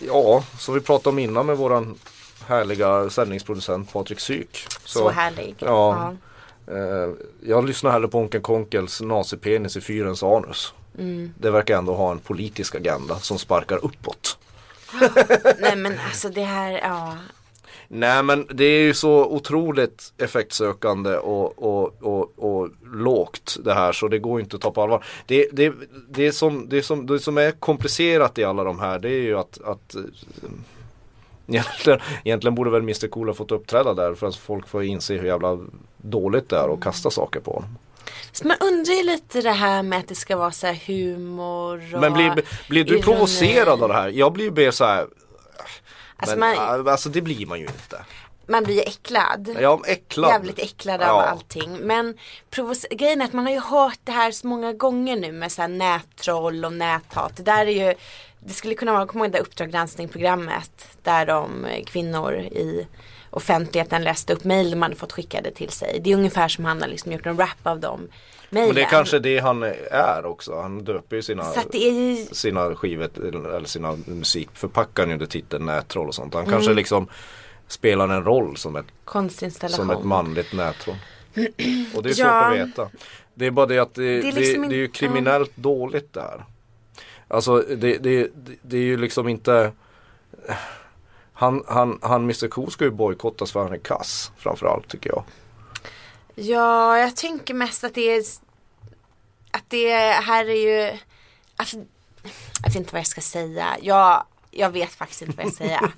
[0.00, 1.98] Ja, som vi pratade om innan med våran
[2.46, 4.66] härliga sändningsproducent Patrik Syk.
[4.84, 5.54] Så, härlig.
[5.58, 6.14] Ja.
[6.66, 10.74] Eh, jag lyssnar hellre på Onken Konkels nazipenis i fyrens anus.
[10.98, 11.32] Mm.
[11.38, 14.38] Det verkar ändå ha en politisk agenda som sparkar uppåt.
[15.58, 17.16] Nej men alltså det här, ja.
[17.88, 23.92] Nej men det är ju så otroligt effektsökande och, och, och, och lågt det här
[23.92, 25.04] så det går inte att ta på allvar.
[25.26, 25.72] Det, det,
[26.08, 29.38] det, som, det, som, det som är komplicerat i alla de här det är ju
[29.38, 30.02] att, att eh,
[31.48, 35.14] Egentligen, egentligen borde väl Mr Cool ha fått uppträda där för att folk får inse
[35.14, 35.58] hur jävla
[35.96, 37.78] dåligt det är och kasta saker på honom.
[38.44, 42.00] Man undrar ju lite det här med att det ska vara så här humor och
[42.00, 43.02] Men blir, blir du ironi.
[43.02, 44.08] provocerad av det här?
[44.08, 45.06] Jag blir ju mer så här.
[46.16, 48.04] Alltså men, man, alltså det blir man ju inte.
[48.46, 49.48] man blir äcklad.
[49.48, 50.30] Är äcklad.
[50.30, 51.22] Jävligt äcklad av Ja.
[51.22, 51.76] allting.
[51.78, 52.18] Men
[52.90, 55.62] grejen är att man har ju hört det här så många gånger nu med så
[55.62, 57.36] här nättroll och näthat.
[57.36, 57.94] Det där är ju
[58.40, 62.86] Det skulle kunna vara, kommer ihåg det där Uppdrag granskning-programmet där de eh, kvinnor i
[63.30, 66.00] offentligheten läste upp mejl de hade fått skickade till sig.
[66.04, 68.08] Det är ungefär som han har liksom gjort en rap av dem
[68.50, 68.68] mejlen.
[68.68, 70.60] Men det är kanske det han är också.
[70.60, 73.10] Han döper ju sina, det ju sina skivor
[73.54, 76.34] eller sina musik förpackar han ju under titeln nättroll och sånt.
[76.34, 76.52] Han Mm.
[76.52, 77.08] kanske liksom
[77.68, 79.86] spelar en roll som ett, konstinstallation.
[79.86, 80.96] som ett manligt nättroll.
[81.94, 82.44] Och det är svårt Ja.
[82.46, 82.90] att veta.
[83.34, 86.12] Det är bara det att det, Det det, är det, liksom är ju kriminellt dåligt
[86.12, 86.44] det här.
[87.28, 88.30] Alltså det, det,
[88.62, 89.72] det är ju liksom inte
[91.32, 95.22] han, han, han Mr Cool ska ju bojkottas för han är kass framförallt tycker jag.
[96.38, 98.22] Ja, jag tänker mest att det är
[99.50, 100.98] att det här är ju
[101.56, 101.76] alltså,
[102.62, 103.76] jag vet inte vad jag ska säga.
[103.82, 105.92] Jag, jag vet faktiskt inte vad jag ska säga.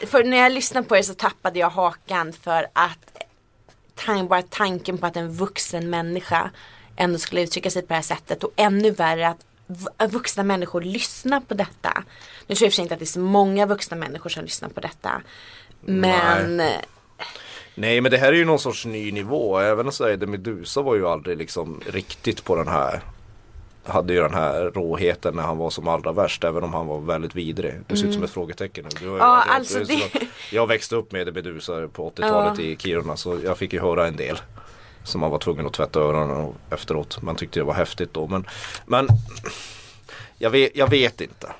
[0.06, 3.22] för när jag lyssnade på det så tappade jag hakan för att
[3.96, 6.50] tan- bara tanken på att en vuxen människa
[6.96, 11.40] ändå skulle uttrycka sig på det här sättet och ännu värre att vuxna människor lyssnar
[11.40, 12.04] på detta.
[12.46, 14.30] Nu tror jag i och för sig inte att det är så många vuxna människor
[14.30, 15.22] som lyssnar på detta.
[15.80, 16.84] Men Nej
[17.80, 19.58] men det här är ju någon sorts ny nivå.
[19.58, 23.00] Även så här, The Medusa var ju aldrig liksom riktigt på den här
[23.84, 27.00] hade ju den här råheten när han var som allra värst även om han var
[27.00, 27.74] väldigt vidrig.
[27.86, 28.90] Du ser ut som ett frågetecken nu.
[29.00, 29.28] Du har ju- Mm.
[29.28, 33.58] Ja, alltså det- Jag växte upp med The Medusa på 80-talet i Kiruna så jag
[33.58, 34.38] fick ju höra en del.
[35.04, 37.22] Som man var tvungen att tvätta öronen efteråt.
[37.22, 38.26] Man tyckte det var häftigt då.
[38.26, 38.46] Men,
[38.86, 39.08] men
[40.38, 41.52] jag, vet, jag vet inte.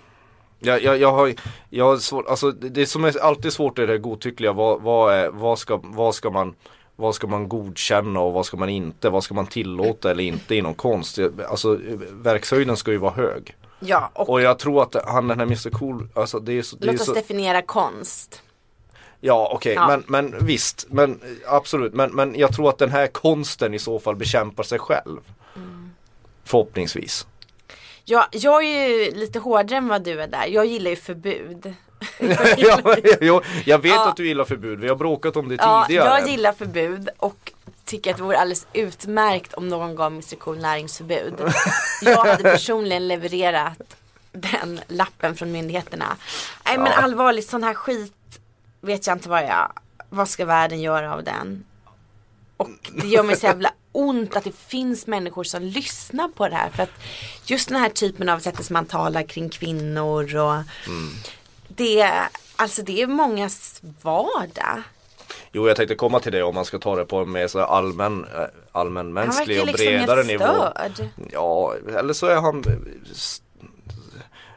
[0.61, 1.35] Jag, jag, jag har,
[1.71, 4.53] jag har svårt, alltså det som är alltid svårt är det godtyckliga.
[4.53, 6.55] Vad, vad, är, vad, ska, vad, ska man,
[6.97, 9.11] vad ska man godkänna och vad ska man inte?
[9.11, 11.19] Vad ska man tillåta eller inte inom konst?
[11.49, 11.79] Alltså
[12.11, 13.57] verkshöjden ska ju vara hög.
[13.81, 16.77] ja, och Och jag tror att han den här Mr Cool, alltså det är så,
[16.77, 18.43] det är låt oss så definiera konst.
[19.21, 19.87] Ja okej, Ja.
[19.87, 23.99] men, men visst, men absolut, men, men jag tror att den här konsten i så
[24.01, 25.21] fall bekämpar sig själv.
[25.57, 25.91] Mm.
[26.45, 27.27] Förhoppningsvis.
[28.11, 30.47] Ja, jag är ju lite hårdare än vad du är där.
[30.47, 31.75] Jag gillar ju förbud.
[32.59, 34.09] ja, jag, jag vet Ja.
[34.09, 36.09] att du gillar förbud, vi har bråkat om det Ja, tidigare.
[36.21, 37.53] jag gillar förbud och
[37.85, 41.35] tycker att det vore alldeles utmärkt om någon gav Mr Cool näringsförbud.
[42.03, 43.97] Jag hade personligen levererat
[44.33, 46.17] den lappen från myndigheterna.
[46.65, 46.93] Nej men Ja.
[46.93, 48.13] allvarligt, sån här skit
[48.81, 49.73] vet jag inte vad jag,
[50.09, 51.65] vad ska världen göra av den?
[52.61, 56.55] Och det gör mig så jävla ont att det finns människor som lyssnar på det
[56.55, 56.71] här.
[56.71, 56.91] För att
[57.45, 60.63] just den här typen av sättet som man talar kring kvinnor och
[61.69, 62.13] det,
[62.57, 64.83] alltså det är mångas vardag.
[65.53, 67.61] Jo jag tänkte komma till det om man ska ta det på en mer så
[67.61, 70.45] allmän, eh, allmänmänsklig Han och verkar liksom bredare nivå.
[70.45, 71.09] störd.
[71.33, 72.65] Ja, eller så är han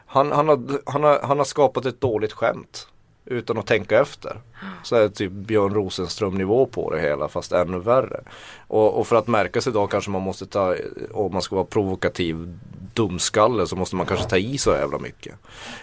[0.06, 2.88] han, han, har, han, har, han har skapat ett dåligt skämt
[3.26, 4.40] utan att tänka efter.
[4.82, 8.20] Så är det typ Björn Rosenström nivå på det hela fast ännu värre.
[8.66, 10.76] Och, och för att märka sig då kanske man måste ta,
[11.12, 12.58] om man ska vara provokativ
[12.94, 15.34] dumskalle så måste man kanske ta i så jävla mycket.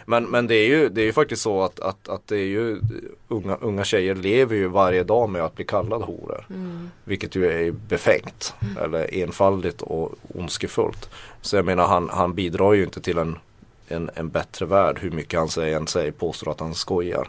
[0.05, 2.47] Men, men det är ju, det är ju faktiskt så att, att, att det är
[2.47, 2.81] ju
[3.27, 6.45] unga, unga tjejer lever ju varje dag med att bli kallade horor.
[7.03, 11.09] Vilket ju är befängt eller enfaldigt och ondskefullt.
[11.41, 13.37] Så jag menar han, han bidrar ju inte till en,
[13.91, 17.27] en, en bättre värld hur mycket han säger, än säger påstår att han skojar.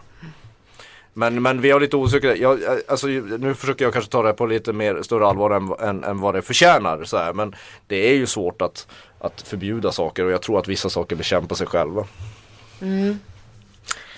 [1.15, 2.39] Men, men vi har lite osäkerhet.
[2.39, 6.05] Jag, alltså, nu försöker jag kanske ta det på lite mer större allvar än, än,
[6.05, 7.05] än vad det förtjänar.
[7.05, 7.33] Så här.
[7.33, 7.55] Men
[7.87, 8.87] det är ju svårt att,
[9.19, 12.07] att förbjuda saker och jag tror att vissa saker bekämpar sig själva.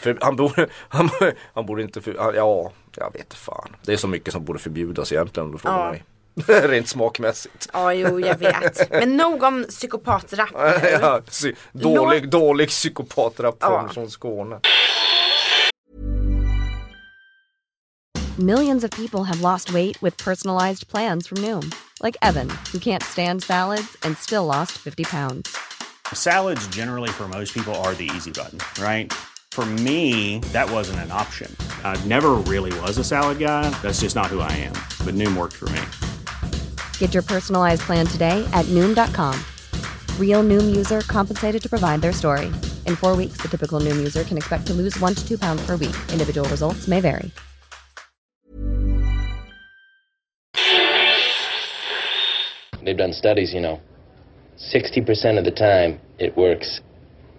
[0.01, 1.11] För han borde, han,
[1.55, 3.77] han borde inte, för, han, ja, jag vet fan.
[3.83, 5.91] Det är så mycket som borde förbjudas egentligen om du frågar Ja.
[5.91, 6.05] mig.
[6.47, 7.69] Rent smakmässigt.
[7.73, 8.91] Ja, jo, jag vet.
[8.91, 10.89] Men nog om psykopatrap nu.
[11.01, 13.89] ja, sy- dålig, Låt- dålig psykopatrap från, Ja.
[13.89, 14.61] från Skåne.
[18.39, 23.03] Millions of people have lost weight with personalized plans from Noom, like Evan, who can't
[23.03, 25.57] stand salads and still lost 50 pounds.
[26.13, 29.13] Salads, generally, for most people, are the easy button, right?
[29.53, 31.55] For me, that wasn't an option.
[31.85, 33.71] I never really was a salad guy.
[33.83, 34.73] That's just not who I am.
[35.07, 35.81] But Noom worked for me.
[36.99, 39.39] Get your personalized plan today at Noom.com.
[40.19, 42.47] Real Noom user compensated to provide their story.
[42.87, 45.65] In four weeks, the typical Noom user can expect to lose one to two pounds
[45.65, 45.95] per week.
[46.13, 47.31] Individual results may vary.
[52.85, 53.81] They've done studies, you know.
[54.59, 56.81] 60% of the time, it works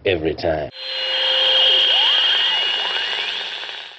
[0.06, 0.70] every time.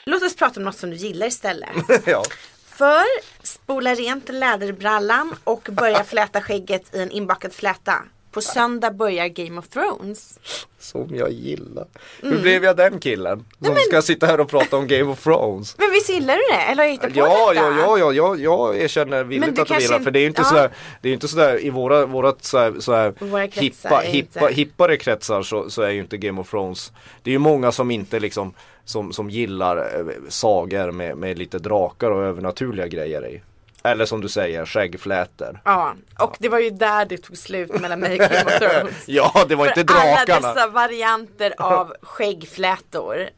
[0.06, 1.70] Låt oss prata om något som du gillar istället.
[2.06, 2.22] ja.
[2.66, 3.04] För
[3.46, 7.94] spola rent läderbrallan och börja fläta skägget i en inbakad fläta.
[8.36, 10.38] På söndag börjar Game of Thrones.
[10.78, 11.86] Som jag gillar.
[12.22, 12.34] Mm.
[12.36, 13.44] Hur blev jag den killen?
[13.64, 15.78] Som ska sitta här och prata om Game of Thrones.
[15.78, 16.62] Men visst gillar du det?
[16.62, 17.66] Eller har jag hittat på Ja, detta?
[17.66, 20.26] ja, ja, ja, ja, jag erkänner Men villigt att jag gillar för det är ju
[20.26, 20.70] inte inte- sådär
[21.02, 24.96] Det är ju inte sådär i våra, vårat såhär, såhär Våra kretsar hippa, hippa, hippare
[24.96, 28.20] kretsar så, så är ju inte Game of Thrones Det är ju många som inte
[28.20, 33.40] liksom Som, som gillar eh, sagor med, med lite drakar och övernaturliga grejer i
[33.86, 38.00] Eller som du säger, skäggflätor Ja, och det var ju där det tog slut mellan
[38.00, 39.04] mig och Game of Thrones.
[39.06, 43.28] Ja, det var För inte alla drakarna dessa varianter av skäggflätor.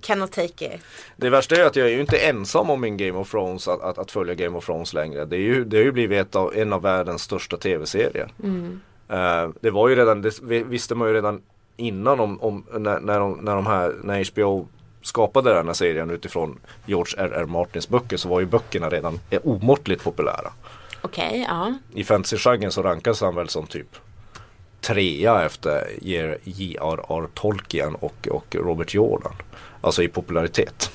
[0.00, 0.80] Cannot take it.
[1.16, 3.82] Det värsta är att jag är ju inte ensam om min Game of Thrones att,
[3.82, 5.24] att, att följa Game of Thrones längre.
[5.24, 8.32] Det, är ju, det har ju blivit av, en av världens största tv-serier.
[9.08, 11.42] Eh, det var ju redan, det visste man ju redan
[11.76, 14.68] innan om, om när, när, de, när de här, när HBO
[15.06, 17.46] skapade den här serien utifrån George R.R.
[17.46, 20.52] Martins böcker så var ju böckerna redan eh, omåttligt populära.
[21.02, 21.74] Okej, ja.
[21.94, 23.96] I fantasygenren så rankas han väl som typ
[24.80, 27.28] trea efter J.R.R.
[27.34, 29.32] Tolkien och, och Robert Jordan.
[29.80, 30.90] Alltså i popularitet.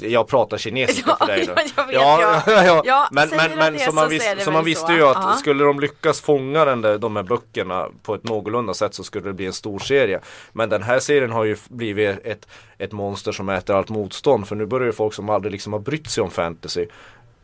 [0.00, 1.54] Jag pratar kinesiska för dig nu.
[1.92, 2.82] ja, ja, ja.
[2.84, 3.08] ja.
[3.10, 5.32] Men, men, men så man, visst, väl man visste ju att Ja.
[5.32, 9.28] skulle de lyckas fånga den där, de här böckerna på ett någorlunda sätt så skulle
[9.28, 10.20] det bli en stor serie.
[10.52, 14.48] Men den här serien har ju blivit ett, ett monster som äter allt motstånd.
[14.48, 16.86] För nu börjar ju folk som aldrig liksom har brytt sig om fantasy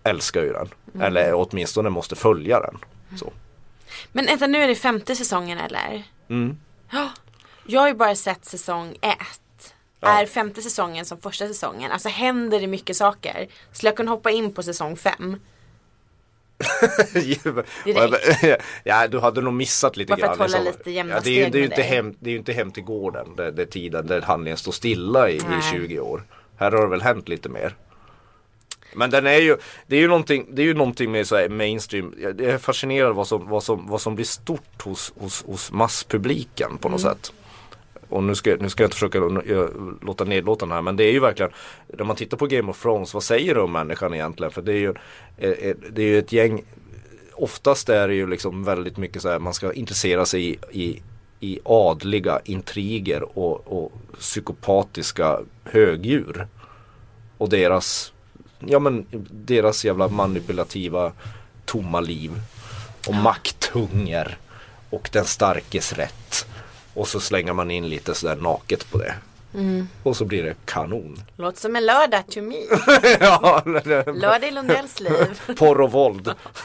[0.03, 0.69] älskar ju den.
[0.95, 1.07] Mm.
[1.07, 2.79] Eller åtminstone måste följa den.
[3.19, 3.33] Så.
[4.13, 6.03] Men vänta, nu är det femte säsongen eller?
[6.29, 6.57] Mm.
[6.91, 7.09] Ja.
[7.67, 9.41] Jag har ju bara sett säsong ett.
[10.01, 10.09] Ja.
[10.21, 11.93] Är femte säsongen som första säsongen?
[11.93, 13.49] Alltså händer det mycket saker?
[13.73, 15.37] Skulle jag kunna hoppa in på säsong fem?
[18.85, 20.51] ja, du hade nog missat lite Bara för att grann.
[20.51, 22.39] hålla lite jämna ja, det, är, ju- det, är ju inte hem, det är ju
[22.39, 25.63] inte hem till gården, det, det är tiden där handlingen står stilla i, i Nej.
[25.73, 26.23] 20 år.
[26.57, 27.77] Här har det väl hänt lite mer.
[28.95, 31.49] Men den är ju, det är ju någonting, det är ju någonting med så här
[31.49, 35.73] mainstream, jag är fascinerad vad som, vad som, vad som blir stort hos, hos, hos
[35.73, 37.15] masspubliken på något Mm.
[37.15, 37.33] sätt.
[38.11, 39.19] Och nu ska, nu ska jag inte försöka
[40.03, 41.53] låta nedlåtande här men det är ju verkligen
[41.87, 44.53] När man tittar på Game of Thrones, vad säger det om människan egentligen?
[44.53, 44.95] För det är ju,
[45.37, 46.63] eh, eh, det är ju ett gäng
[47.41, 51.03] Oftast är det ju liksom väldigt mycket så här man ska intressera sig i, i,
[51.41, 56.47] i adliga intriger och, och psykopatiska högdjur.
[57.39, 58.13] Och deras,
[58.59, 61.13] ja men deras jävla manipulativa
[61.65, 62.31] tomma liv.
[63.09, 64.39] Och makthunger.
[64.91, 66.47] Och den starkes rätt.
[66.95, 69.15] Och så slänger man in lite sådär naket på det.
[70.03, 71.17] Och så blir det kanon.
[71.37, 72.57] Låter som en lördag to me.
[73.21, 73.63] ja,
[74.07, 75.41] Lördag i Lundells liv.
[75.59, 76.35] porr och våld.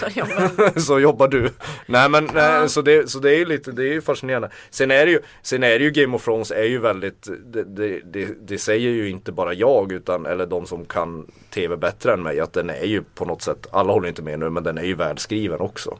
[0.00, 1.50] Så jobbar så jobbar du.
[1.86, 4.50] Nej men nej, så, det, så det är ju lite, det är ju fascinerande.
[4.70, 7.64] Sen är det ju, sen är det ju Game of Thrones är ju väldigt, det,
[7.64, 12.12] det, det, det säger ju inte bara jag utan, eller de som kan tv bättre
[12.12, 14.62] än mig, att den är ju på något sätt, alla håller inte med nu, men
[14.62, 15.98] den är ju världskriven också.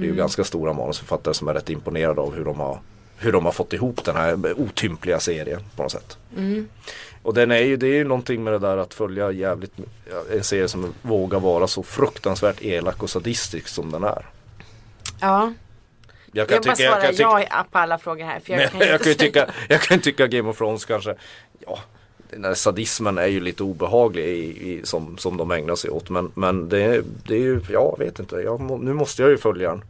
[0.00, 2.78] Det är ju ganska stora manusförfattare som är rätt imponerade av hur de har
[3.22, 6.18] hur de har fått ihop den här otympliga serien på något sätt.
[7.22, 9.72] Och den är ju, det är ju någonting med det där att följa jävligt,
[10.32, 14.26] en serie som vågar vara så fruktansvärt elak och sadistisk som den är.
[15.20, 15.52] Ja.
[16.32, 18.40] Jag kan Jag bara tycka, jag svarar kan tycka, ja på alla frågor här.
[18.40, 21.14] För jag jag, kan jag, kan tycka, jag kan tycka Game of Thrones kanske,
[21.66, 21.78] ja
[22.32, 26.10] den här sadismen är ju lite obehaglig i, i, som, som de ägnar sig åt
[26.10, 29.68] men, men det, det är ju, jag vet inte, jag, nu måste jag ju följa
[29.68, 29.84] den.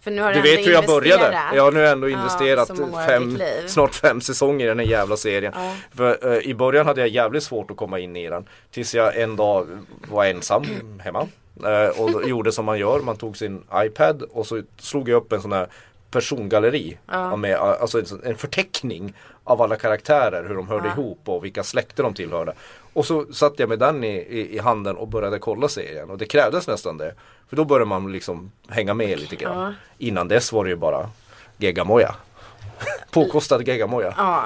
[0.00, 1.38] För nu har Du ändå vet hur jag började.
[1.54, 5.16] Jag har nu ändå Ja, investerat av fem, snart fem säsonger i den här jävla
[5.16, 5.52] serien.
[5.56, 5.74] Ja.
[5.94, 8.44] För eh, i början hade jag jävligt svårt att komma in i den.
[8.70, 9.66] Tills jag en dag
[10.08, 10.64] var ensam
[10.98, 11.28] hemma.
[11.64, 15.32] Eh, och gjorde som man gör, man tog sin iPad och så slog jag upp
[15.32, 15.68] en sån här
[16.14, 16.98] persongalleri.
[17.06, 17.36] Ja.
[17.36, 22.14] Med, alltså en, förteckning av alla karaktärer, hur de hörde ihop och vilka släkter de
[22.14, 22.52] tillhörde.
[22.92, 26.18] Och så satte jag med den i, i, i handen och började kolla serien och
[26.18, 27.14] det krävdes nästan det.
[27.48, 29.60] För då började man liksom hänga med lite grann.
[29.60, 29.74] Ja.
[29.98, 31.10] Innan dess var det ju bara
[31.56, 32.14] geggamoja.
[33.10, 34.14] Påkostad geggamoja.
[34.16, 34.44] Ja.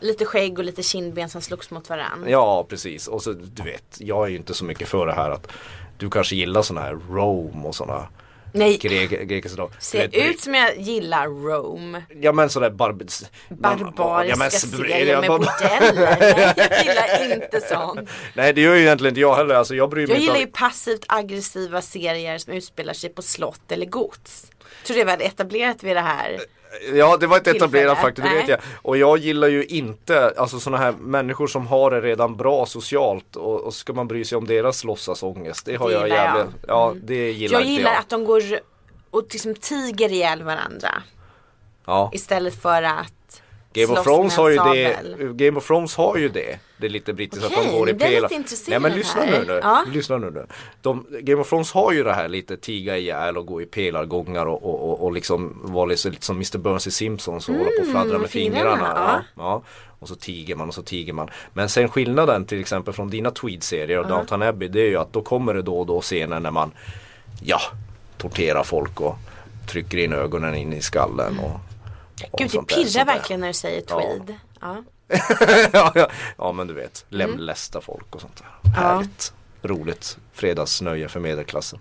[0.00, 2.30] Lite skägg och lite kindben som slogs mot varandra.
[2.30, 5.30] Ja precis och så du vet, jag är ju inte så mycket för det här
[5.30, 5.52] att
[5.96, 8.08] du kanske gillar sådana här Rome och sådana
[8.52, 9.62] Nej, gre grekiska.
[9.62, 12.02] Du ser vet, ut som jag gillar Rome.
[12.20, 13.02] Ja men sådär barb
[13.48, 16.16] Barbariska ja, serier med bordeller.
[16.20, 18.10] Nej, jag gillar inte sånt.
[18.34, 20.34] Nej det gör ju egentligen inte jag heller, alltså jag bryr mig Jag inte gillar
[20.34, 24.46] om- ju passivt aggressiva serier som utspelar sig på slott eller gods.
[24.86, 26.40] Tror det vi hade etablerat vid det här.
[26.94, 28.58] Ja det var ett etablerat faktum, det vet jag.
[28.82, 33.36] Och jag gillar ju inte, alltså sådana här människor som har det redan bra socialt
[33.36, 35.66] och, och ska man bry sig om deras låtsasångest.
[35.66, 36.26] Det har Det jag gillar jag.
[36.26, 36.38] Mm.
[36.38, 38.00] jävligt, ja det gillar Jag inte gillar jag.
[38.00, 38.42] att de går
[39.10, 41.02] och liksom tiger ihjäl varandra.
[41.86, 42.10] Ja.
[42.12, 43.12] Istället för att
[43.72, 44.96] Game of Thrones har ju det.
[45.46, 46.58] Game of Thrones har ju det.
[46.76, 48.28] Det är lite brittiskt att Okej, de går i nu blir jag pelar.
[48.28, 49.30] lite intresserad Nej men lyssna här.
[49.40, 49.60] nu nu.
[49.62, 49.84] Ja.
[49.92, 50.46] Lyssna nu nu.
[50.82, 54.46] De, Game of Thrones har ju det här lite tiga ihjäl och gå i pelargångar
[54.46, 57.70] och, och, och, och liksom vara lite, lite som Mr Burns i Simpsons och hålla
[57.78, 58.76] på och fladdra med Mm, fingrarna.
[58.76, 59.42] fingrarna, Ja.
[59.42, 59.62] Ja.
[59.98, 61.28] Och så tiger man och så tiger man.
[61.52, 65.12] Men sen skillnaden till exempel från dina Tweed-serier och Downton Abbey det är ju att
[65.12, 66.70] då kommer det då och då scener när man
[67.42, 67.58] ja,
[68.18, 69.14] torterar folk och
[69.70, 71.60] trycker in ögonen in i skallen och
[72.38, 74.34] Gud det pirrar verkligen när du säger tweed.
[74.60, 74.82] Ja.
[75.72, 76.08] ja, ja.
[76.38, 78.70] ja men du vet, lemlästa folk och sånt där.
[78.70, 79.32] Härligt.
[79.62, 81.78] Roligt fredagsnöje för medelklassen.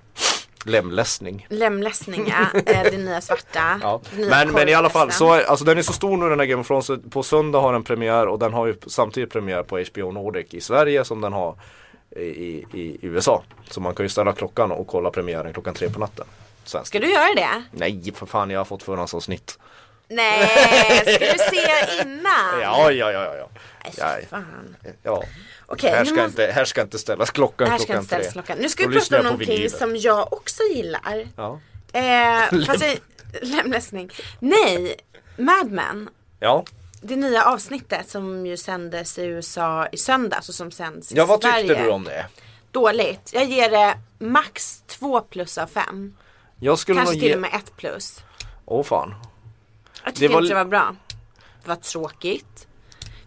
[0.65, 1.47] Lemlästning.
[1.49, 2.59] Lemlästning, ja.
[2.65, 3.79] Eh, det nya svarta.
[3.81, 4.01] Ja.
[4.11, 6.29] Det nya Men, men i alla fall, så, är- alltså den är så stor nu
[6.29, 6.89] den här Game of Thrones.
[7.09, 10.61] På söndag har den premiär och den har ju samtidigt premiär på HBO Nordic i
[10.61, 11.55] Sverige som den har
[12.15, 13.43] i, i, i USA.
[13.69, 16.25] Så man kan ju ställa klockan och kolla premiären klockan tre på natten.
[16.63, 16.87] Svensk.
[16.87, 17.63] Ska du göra det?
[17.71, 19.59] Nej för fan jag har fått förhandsavsnitt.
[20.11, 22.61] Nej, ska du se innan?
[22.61, 23.49] Ja ja ja ja.
[23.83, 24.75] Nej, fy fan.
[25.03, 25.23] ja.
[25.65, 28.25] Okej, här, ska måste- inte, här ska inte ställas klockan Här ska klockan inte ställas
[28.25, 28.31] tre.
[28.33, 28.57] klockan.
[28.57, 31.27] Nu ska vi prata om någonting som jag också gillar.
[31.37, 31.59] Ja.
[31.93, 32.97] Eh, fast jag,
[33.41, 34.11] lemlästning.
[34.39, 34.95] Nej,
[35.37, 36.09] Mad Men.
[36.39, 36.65] ja.
[37.03, 41.25] Det nya avsnittet som ju sändes i USA i söndags och som sänds i Ja
[41.25, 41.67] vad Sverige.
[41.67, 42.25] tyckte du om det?
[42.71, 43.29] Dåligt.
[43.33, 46.15] Jag ger det max 2 plus av 5.
[46.59, 48.19] Jag skulle Kanske nog till och med 1 plus.
[48.65, 49.13] Åh fan.
[50.03, 50.95] Jag tycker Det var inte det var bra.
[51.63, 52.67] Det var tråkigt.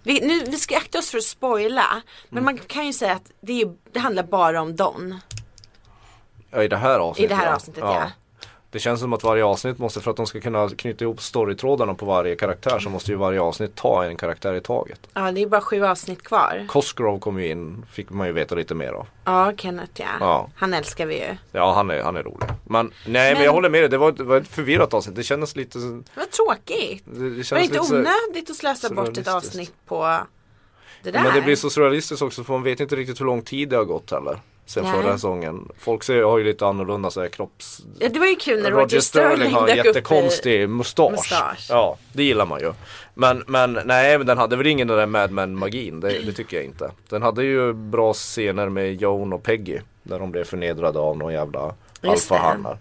[0.02, 2.02] Vi, nu, vi ska akta oss för att spoila.
[2.28, 2.44] Men Mm.
[2.44, 5.20] man kan ju säga att det, är, det handlar bara om Don.
[6.50, 7.54] Ja i det här avsnittet I det här ja.
[7.54, 8.10] avsnittet ja.
[8.74, 11.94] Det känns som att varje avsnitt måste, för att de ska kunna knyta ihop storytrådarna
[11.94, 15.00] på varje karaktär så måste ju varje avsnitt ta en karaktär i taget.
[15.14, 16.64] Ja, det är bara sju avsnitt kvar.
[16.68, 19.06] Cosgrove kom ju in, fick man ju veta lite mer av.
[19.24, 20.06] Ja, Kenneth ja.
[20.20, 20.48] Ja.
[20.56, 21.36] Han älskar vi ju.
[21.52, 22.48] Ja han är, han är rolig.
[22.64, 24.94] Men nej men, Men- jag håller med dig, det var, ett- det var ett förvirrat
[24.94, 25.16] avsnitt.
[25.16, 27.04] Det kändes lite Det var tråkigt.
[27.04, 30.18] det, det Var det inte onödigt att slösa bort ett avsnitt på
[31.02, 31.22] det där?
[31.22, 33.76] Men det blir så surrealistiskt också för man vet inte riktigt hur lång tid det
[33.76, 34.38] har gått heller.
[34.66, 34.92] Sen Nej.
[34.92, 35.68] förra säsongen.
[35.78, 37.82] Folk ser, har ju lite annorlunda så här kropps...
[37.98, 41.10] Ja, det var ju kul när Roger, Roger Sterling har upp i- jättekonstig mustasch.
[41.10, 41.66] mustasch.
[41.68, 42.72] Ja, det gillar man ju.
[43.14, 46.00] Men, men nej, men den hade väl ingen den där Mad Men magin.
[46.00, 46.90] Det, det tycker jag inte.
[47.08, 49.78] Den hade ju bra scener med Joan och Peggy.
[50.02, 52.78] Där de blev förnedrade av någon jävla alfahannar.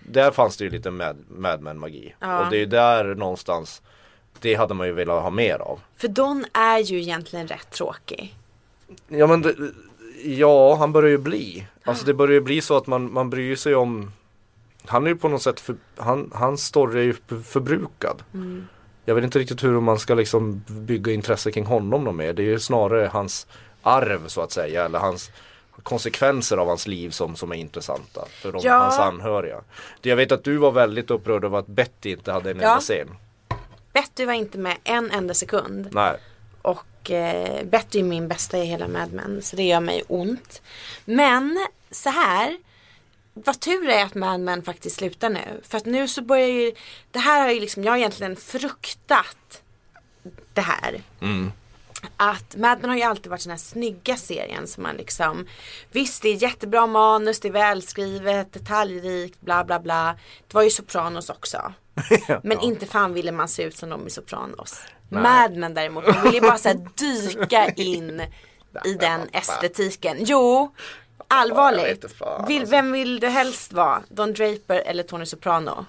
[0.00, 2.14] Där fanns det ju lite Mad, Mad Men magi.
[2.20, 2.44] Ja.
[2.44, 3.82] Och det är ju där någonstans.
[4.40, 5.80] Det hade man ju velat ha mer av.
[5.96, 8.34] För Don är ju egentligen rätt tråkig.
[9.08, 9.54] Ja men det,
[10.24, 13.56] Ja han börjar ju bli Alltså det börjar ju bli så att man, man bryr
[13.56, 14.12] sig om
[14.86, 18.22] Han är ju på något sätt för, han, Hans story är ju för- förbrukad
[19.04, 22.32] Jag vet inte riktigt hur man ska liksom bygga intresse kring honom något mer.
[22.32, 23.46] Det är ju snarare hans
[23.82, 24.84] arv så att säga.
[24.84, 25.30] Eller hans
[25.82, 28.74] konsekvenser av hans liv som, som är intressanta för de, Ja.
[28.78, 29.60] hans anhöriga.
[30.02, 32.68] Jag vet att du var väldigt upprörd över att Betty inte hade en Ja.
[32.68, 33.08] enda scen.
[33.92, 35.88] Betty var inte med en enda sekund.
[35.92, 36.16] Nej.
[36.62, 36.78] Och
[37.10, 39.42] eh, Betty är min bästa i hela Mad Men.
[39.42, 40.62] Så det gör mig ont.
[41.04, 42.58] Men så här.
[43.34, 45.60] Vad tur är att Mad Men faktiskt slutar nu.
[45.62, 46.72] För att nu så börjar ju.
[47.10, 47.84] Det här har ju liksom.
[47.84, 49.62] Jag har egentligen fruktat.
[50.52, 51.02] Det här.
[51.20, 51.52] Mm.
[52.16, 55.46] Att Mad Men har ju alltid varit den här snygga serien som man liksom
[55.90, 60.16] Visst det är jättebra manus, det är välskrivet, detaljrikt, bla bla bla.
[60.48, 61.72] Det var ju Sopranos också.
[62.42, 64.80] Men inte fan ville man se ut som de i Sopranos.
[65.08, 68.22] Mad Men däremot, man ville ju bara så här dyka in
[68.84, 70.16] i den estetiken.
[70.20, 70.74] Jo,
[71.28, 72.04] allvarligt.
[72.48, 74.02] Vill, vem vill du helst vara?
[74.08, 75.86] Don Draper eller Tony Soprano?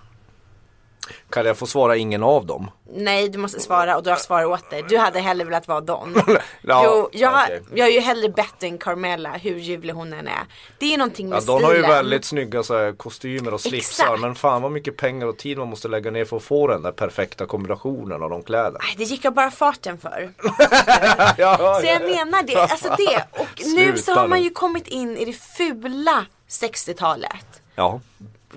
[1.29, 2.71] Kan jag få svara ingen av dem?
[2.97, 4.83] Nej, du måste svara och du har svarat åt dig.
[4.89, 6.15] Du hade hellre velat vara Don.
[6.61, 7.61] Ja, jo, jag, okej.
[7.73, 10.43] jag är ju hellre bättre än Carmella, hur ljuvlig hon än är.
[10.79, 11.57] Det är ju någonting med Ja, stilen.
[11.61, 14.21] de har ju väldigt snygga så här, kostymer och slipsar Exakt.
[14.21, 16.81] men fan vad mycket pengar och tid man måste lägga ner för att få den
[16.81, 18.79] där perfekta kombinationen av de kläderna.
[18.81, 20.31] Nej, det gick jag bara farten för.
[21.37, 23.23] Ja, Så jag menar det, alltså det.
[23.41, 27.61] Och nu så har man ju kommit in i det fula 60-talet.
[27.75, 27.99] Ja,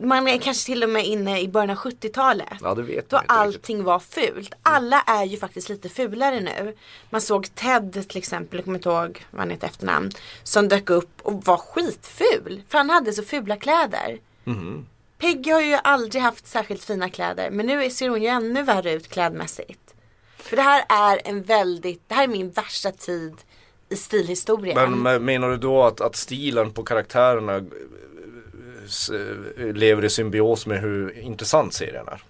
[0.01, 2.49] Man är kanske till och med inne i början av 70-talet.
[2.61, 3.31] ja det vet Då inte riktigt.
[3.31, 4.55] allting var fult.
[4.63, 6.77] Alla är ju faktiskt lite fulare nu.
[7.11, 10.11] Man såg Ted till exempel, jag kommer inte ihåg vad han heter efternamn.
[10.43, 12.63] Som dök upp och var skitful.
[12.69, 14.19] För han hade så fula kläder.
[14.45, 14.87] Mhm.
[15.19, 17.51] Peggy har ju aldrig haft särskilt fina kläder.
[17.51, 19.95] Men nu ser hon ju ännu värre ut klädmässigt.
[20.37, 23.35] För det här är en väldigt, det här är min värsta tid
[23.89, 24.77] i stilhistorien.
[24.77, 27.61] Men men menar du då att, att stilen på karaktärerna
[29.75, 32.23] lever i symbios med hur intressant serien är?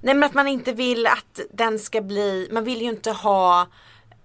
[0.00, 3.66] Nej men att man inte vill att den ska bli, man vill ju inte ha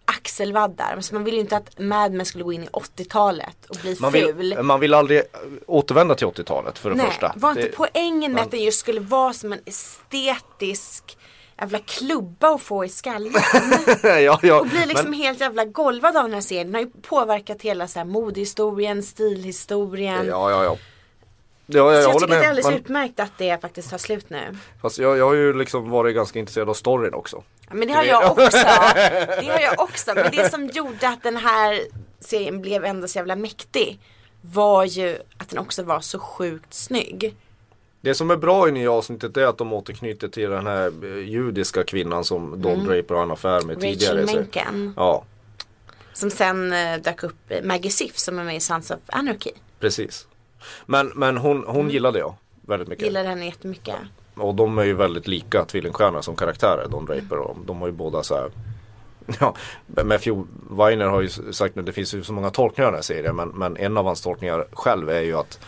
[0.06, 0.94] axelvaddar.
[0.96, 3.98] Alltså man vill ju inte att Mad Men skulle gå in i 80-talet och bli
[4.00, 4.34] Man ful.
[4.34, 5.26] vill, man vill aldrig eh,
[5.68, 7.34] återvända till 80-talet för det Nej, första.
[7.36, 11.18] var inte Det- poängen med att den just skulle vara som en estetisk
[11.60, 13.34] jävla klubba att få i skallen.
[14.04, 16.68] ja, ja, Och bli liksom men, helt jävla golvad av den här serien.
[16.68, 20.26] Den har ju påverkat hela så här modehistorien, stilhistorien.
[20.28, 20.78] ja, ja, ja.
[21.68, 22.50] Ja, jag, så jag håller tycker att det är med.
[22.50, 24.58] alldeles Men, utmärkt att det faktiskt tar slut nu.
[24.82, 27.44] fast jag, jag har ju liksom varit ganska intresserad av storyn också.
[27.68, 28.58] Ja, men det har jag också.
[29.42, 30.12] Det har jag också.
[30.16, 31.80] Men det som gjorde att den här
[32.20, 34.00] serien blev ändå så jävla mäktig
[34.42, 37.36] var ju att den också var så sjukt snygg.
[38.02, 41.18] Det som är bra i nya avsnittet är att de återknyter till den här eh,
[41.30, 44.14] judiska kvinnan som Don Draper har en affär med tidigare.
[44.14, 44.26] Mm.
[44.28, 44.94] Rachel Menken.
[44.98, 45.24] Ja,
[46.14, 49.52] Som sen eh, dök upp Maggie Siff som är med i Sons of Anarchy.
[49.80, 50.28] precis.
[50.86, 53.04] Men, men hon, hon gillade jag väldigt mycket.
[53.04, 53.10] Mm.
[53.10, 53.96] Gillade henne jättemycket.
[54.36, 57.94] Och de är ju väldigt lika tvillingstjärnor som karaktärer, Don Draper och de har ju
[57.94, 58.52] båda så här
[59.40, 59.56] Ja,
[60.04, 63.04] Matthew Weiner har ju sagt nu, det finns ju så många tolkningar av den här
[63.04, 65.60] serien men, men en av hans tolkningar själv är ju att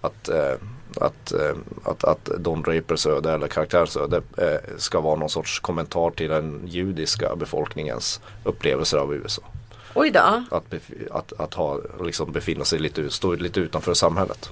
[0.00, 0.54] att, eh,
[0.96, 5.60] att, eh, att, att Don Drapers öde eller karaktärens öde eh, ska vara någon sorts
[5.60, 9.42] kommentar till den judiska befolkningens upplevelser av USA.
[9.94, 10.42] Oj då.
[10.50, 10.74] Att,
[11.10, 14.50] att, att ha, liksom befinna sig lite, stå lite utanför samhället.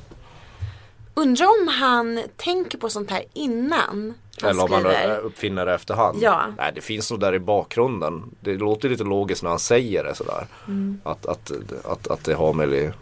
[1.14, 5.10] Undrar om han tänker på sånt här innan han Eller om skriver.
[5.18, 6.18] eh, uppfinner det efterhand.
[6.22, 6.46] Ja.
[6.58, 8.22] Nej det finns nog där i bakgrunden.
[8.40, 10.46] Det låter lite logiskt när han säger det sådär.
[10.66, 11.00] Mm.
[11.04, 11.52] Att, att,
[11.84, 12.92] att, att det har med,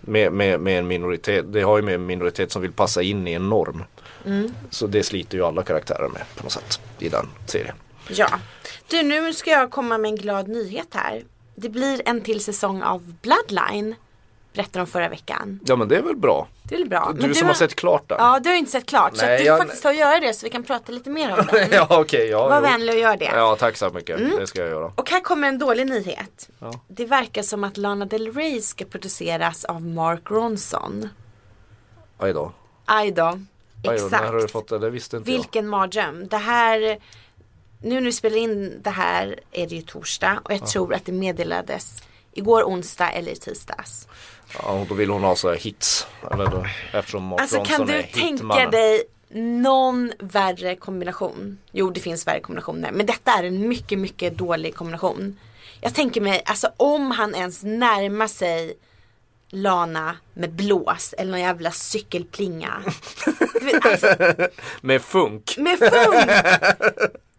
[0.00, 1.52] med, med, med en minoritet.
[1.52, 3.84] Det har ju med en minoritet som vill passa in i en norm.
[4.26, 4.54] Mm.
[4.70, 7.76] Så det sliter ju alla karaktärer med på något sätt i den serien.
[8.08, 8.28] Ja.
[8.90, 11.22] Du nu ska jag komma med en glad nyhet här.
[11.54, 13.94] Det blir en till säsong av Bloodline.
[14.54, 15.60] Berättade de förra veckan.
[15.66, 16.48] Ja men det är väl bra.
[16.62, 17.12] Det är väl bra.
[17.20, 18.16] Du, som har sett klart den.
[18.20, 19.16] Ja du har inte sett klart.
[19.16, 20.92] så Nej, att du jag- får faktiskt ta och göra det så vi kan prata
[20.92, 21.68] lite mer om den.
[21.72, 22.26] ja okej.
[22.28, 22.62] ja, Var jo.
[22.62, 23.24] vänlig och gör det.
[23.34, 24.18] Ja tack så mycket.
[24.38, 24.92] Det ska jag göra.
[24.96, 26.48] Och här kommer en dålig nyhet.
[26.88, 31.08] Det verkar som att Lana Del Rey ska produceras av Mark Ronson.
[32.18, 32.52] Aj då.
[32.84, 33.24] Aj då.
[33.26, 33.36] Aj
[33.84, 33.90] då.
[33.92, 34.12] Exakt.
[34.12, 34.78] När har du fått det?
[34.78, 36.28] Det visste inte Vilken mardröm.
[36.28, 36.98] Det här,
[37.82, 41.04] nu när vi spelar in det här är det ju torsdag och jag tror att
[41.04, 42.02] det meddelades
[42.32, 44.08] igår onsdag eller i tisdags.
[44.54, 46.06] Ja, och då vill hon ha så här hits.
[46.30, 49.04] Eller då, eftersom Mark Alltså kan du tänka dig
[49.34, 51.58] någon värre kombination?
[51.70, 55.38] Jo det finns värre kombinationer men detta är en mycket mycket dålig kombination.
[55.80, 58.76] Jag tänker mig alltså om han ens närmar sig
[59.54, 62.82] Lana med blås eller någon jävla cykelplinga.
[63.82, 64.06] Alltså,
[64.80, 65.54] Med funk.
[65.58, 66.30] med funk!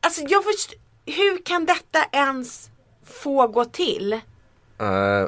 [0.01, 2.69] Alltså jag förstår, hur kan detta ens
[3.05, 4.13] få gå till?
[4.79, 5.27] Eh,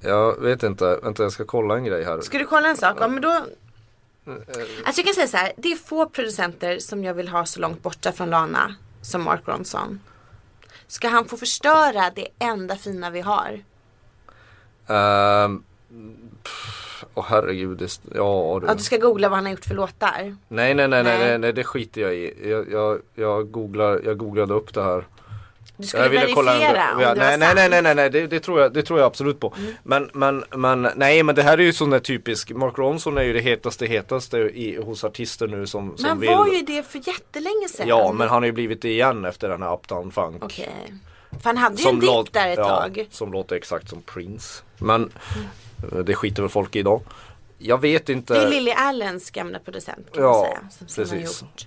[0.00, 2.20] jag vet inte, vänta jag ska kolla en grej här.
[2.20, 2.96] Ska du kolla en sak?
[3.00, 3.28] Ja, men då...
[4.84, 7.60] Alltså jag kan säga så här, det är få producenter som jag vill ha så
[7.60, 10.00] långt borta från Lana som Mark Ronson.
[10.86, 13.64] Ska han få förstöra det enda fina vi har?
[14.86, 15.62] Ehm,
[17.14, 18.66] Åh herregud, det, ja du.
[18.66, 20.36] Ja, du ska googla vad han har gjort för låtar.
[20.48, 21.38] Nej, nej, nej, nej, Nej.
[21.38, 22.50] nej, det skiter jag i.
[22.50, 25.04] Jag, jag, jag, googlar, jag googlade upp det här.
[25.76, 27.56] Du skulle Jag ville kolla verifiera om ja, det nej, var nej, sant.
[27.56, 29.54] nej, nej, nej, nej, det, det, tror jag, det tror jag absolut på.
[29.58, 29.74] Mm.
[29.82, 33.22] Men, men, men, nej, men det här är ju sån där typisk, Mark Ronson är
[33.22, 36.30] ju det hetaste, hetaste i, hos artister nu som, som Men vill.
[36.30, 37.88] var ju det för jättelänge sedan.
[37.88, 40.44] Ja, men han har ju blivit det igen efter den här Uptown Funk.
[40.44, 40.92] Okej.
[41.30, 43.06] För han hade ju en dikt där ett ja, tag.
[43.10, 44.62] Som låter exakt som Prince.
[44.78, 45.10] Men eh,
[46.04, 47.00] det skiter väl folk i idag.
[47.58, 48.34] Jag vet inte.
[48.34, 50.60] Det är Lily Allens gamla producent kan Ja, man säga.
[50.70, 51.42] Som, som har precis.
[51.42, 51.66] gjort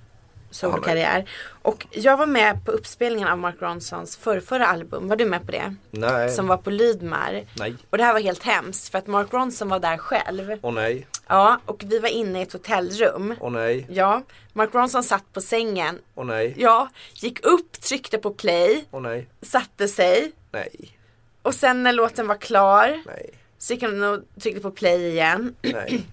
[0.51, 1.29] solokarriär.
[1.61, 5.07] Och jag var med på uppspelningen av Mark Ronsons förrförra album.
[5.07, 5.75] Var du med på det?
[5.91, 6.29] Nej.
[6.29, 7.43] Som var på Lydmar.
[7.57, 7.75] Nej.
[7.89, 10.59] Och det här var helt hemskt för att Mark Ronson var där själv.
[10.61, 13.35] Åh nej, Ja, och vi var inne i ett hotellrum.
[13.39, 14.21] åh nej, Ja,
[14.53, 15.99] Mark Ronson satt på sängen.
[16.15, 20.31] åh nej, Ja, gick upp, tryckte på play, åh nej, satte sig.
[20.51, 20.97] nej,
[21.41, 23.29] Och sen när låten var klar nej,
[23.63, 25.55] så gick han och tryckte på play igen.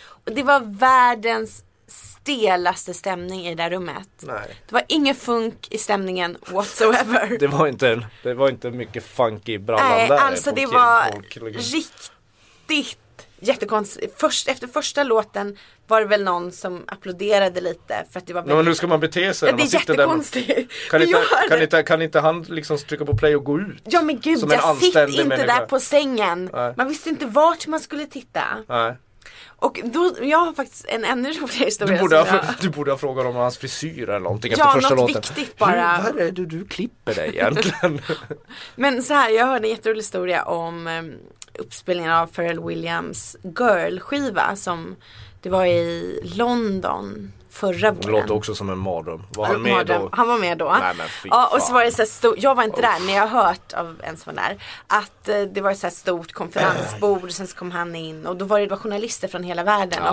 [0.00, 4.08] Och det var världens stelaste stämning i det där rummet.
[4.20, 4.56] nej.
[4.66, 7.36] Det var ingen funk i stämningen whatsoever.
[7.40, 11.22] Det var inte, det var inte mycket funk i brallan Nej, alltså det var
[11.52, 12.12] riktigt
[13.40, 14.20] jättekonstigt.
[14.20, 18.42] Först, efter första låten var det väl någon som applåderade lite för att det var
[18.42, 20.72] Men hur ska man bete sig Ja, det är jättekonstigt.
[20.90, 21.18] Kan inte,
[21.48, 23.82] kan, inte, kan inte han liksom trycka på play och gå ut?
[23.84, 25.46] Ja men gud, jag sitter inte människa.
[25.46, 26.50] där på sängen.
[26.52, 26.74] Nej.
[26.76, 28.42] Man visste inte vart man skulle titta.
[28.68, 28.96] Nej.
[29.60, 31.94] Och då, jag har faktiskt en ännu roligare historia.
[31.94, 34.80] Du borde, ha, jag- du borde ha frågat om hans frisyr eller någonting Ja, efter
[34.80, 35.34] första något låten.
[35.36, 35.96] viktigt bara.
[35.96, 38.00] Hur är det du klipper dig egentligen?
[38.76, 41.14] Men så här, jag hörde en jätterolig historia om um,
[41.58, 44.96] uppspelningen av Pharrell Williams Girl-skiva som
[45.42, 48.20] det var i London förra Det våren.
[48.20, 49.22] låter också som en mardröm.
[49.34, 50.02] Var han med mardröm.
[50.02, 50.08] då?
[50.12, 50.76] Han var med då.
[50.80, 50.94] Nej,
[51.24, 53.44] ja, och så var det så här stor, jag var inte där men jag har
[53.44, 54.62] hört av en som var där.
[54.86, 58.36] Att eh, det var ett så stort konferensbord och sen så kom han in och
[58.36, 60.00] då var det, det var journalister från hela världen.
[60.04, 60.10] Ja.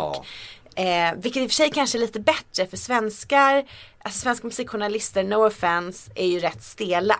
[0.76, 3.64] Och, eh, vilket i och för sig kanske är lite bättre för svenskar,
[4.04, 7.16] alltså svenska musikjournalister, no offense, är ju rätt stela.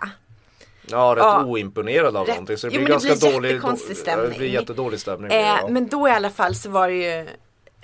[0.90, 1.44] Ja, rätt Ja.
[1.44, 2.56] oimponerad av Rätt- någonting.
[2.56, 4.30] Så det Jo, blir men det ganska blir dålig, jättekonstig då- stämning.
[4.32, 5.32] Det blir jättedålig stämning.
[5.32, 5.68] Eh, ja.
[5.70, 7.28] Men då i alla fall så var det ju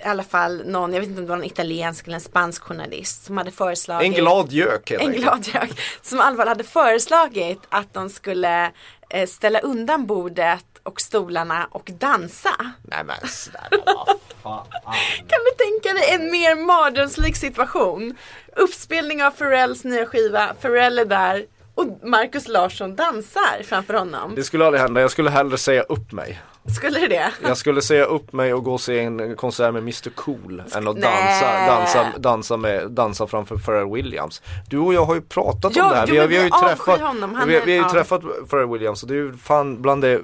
[0.05, 2.63] i alla fall någon, jag vet inte om det var en italiensk eller en spansk
[2.63, 5.23] journalist som hade föreslagit En glad gök helt en enkelt.
[5.23, 5.69] glad jag
[6.01, 8.71] som fall hade föreslagit att de skulle
[9.09, 12.49] eh, ställa undan bordet och stolarna och dansa.
[12.83, 14.05] Nej men snälla.
[15.17, 18.15] Kan du tänka dig en mer mardrömslik situation?
[18.55, 21.45] Uppspelning av Pharrells nya skiva, Pharrell är där
[21.75, 24.35] och Markus Larsson dansar framför honom.
[24.35, 25.01] Det skulle aldrig hända.
[25.01, 26.41] Jag skulle hellre säga upp mig.
[26.77, 27.31] Skulle det det?
[27.41, 30.87] Jag skulle säga upp mig och gå och se en konsert med Mr Cool än
[30.87, 34.41] att dansa, dansa, dansa, med, dansa framför Pharrell Williams.
[34.69, 36.07] Du och jag har ju pratat Ja, om det här.
[36.07, 37.39] jo, Vi har, vi har ju träffat, honom.
[37.47, 37.89] Vi, vi har ju ja.
[37.89, 40.21] träffat Pharrell Williams och det är ju fan bland det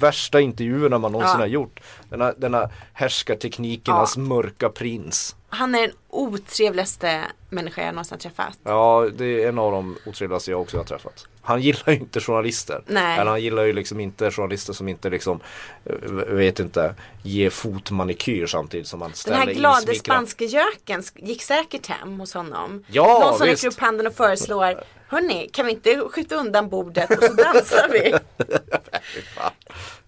[0.00, 1.42] värsta intervjuerna man någonsin Ja.
[1.42, 1.80] har gjort.
[2.08, 5.36] Denna, denna härskarteknikernas mörka prins.
[5.48, 8.58] Han är den otrevligaste människa jag någonsin har träffat.
[8.64, 11.26] Ja, det är en av de otrevligaste jag också har träffat.
[11.42, 12.82] Han gillar ju inte journalister.
[12.86, 13.18] Nej.
[13.18, 15.40] Eller han gillar ju liksom inte journalister som inte liksom,
[15.84, 15.94] eh,
[16.34, 21.42] vet inte, ger fotmanikyr samtidigt som han Den ställer här glada insmickrande- spanske göken gick
[21.42, 22.84] säkert hem hos honom.
[22.86, 23.64] Ja, Någon som visst.
[23.64, 27.88] räcker upp handen och föreslår Hörni, kan vi inte skjuta undan bordet och så dansar
[27.92, 28.10] vi?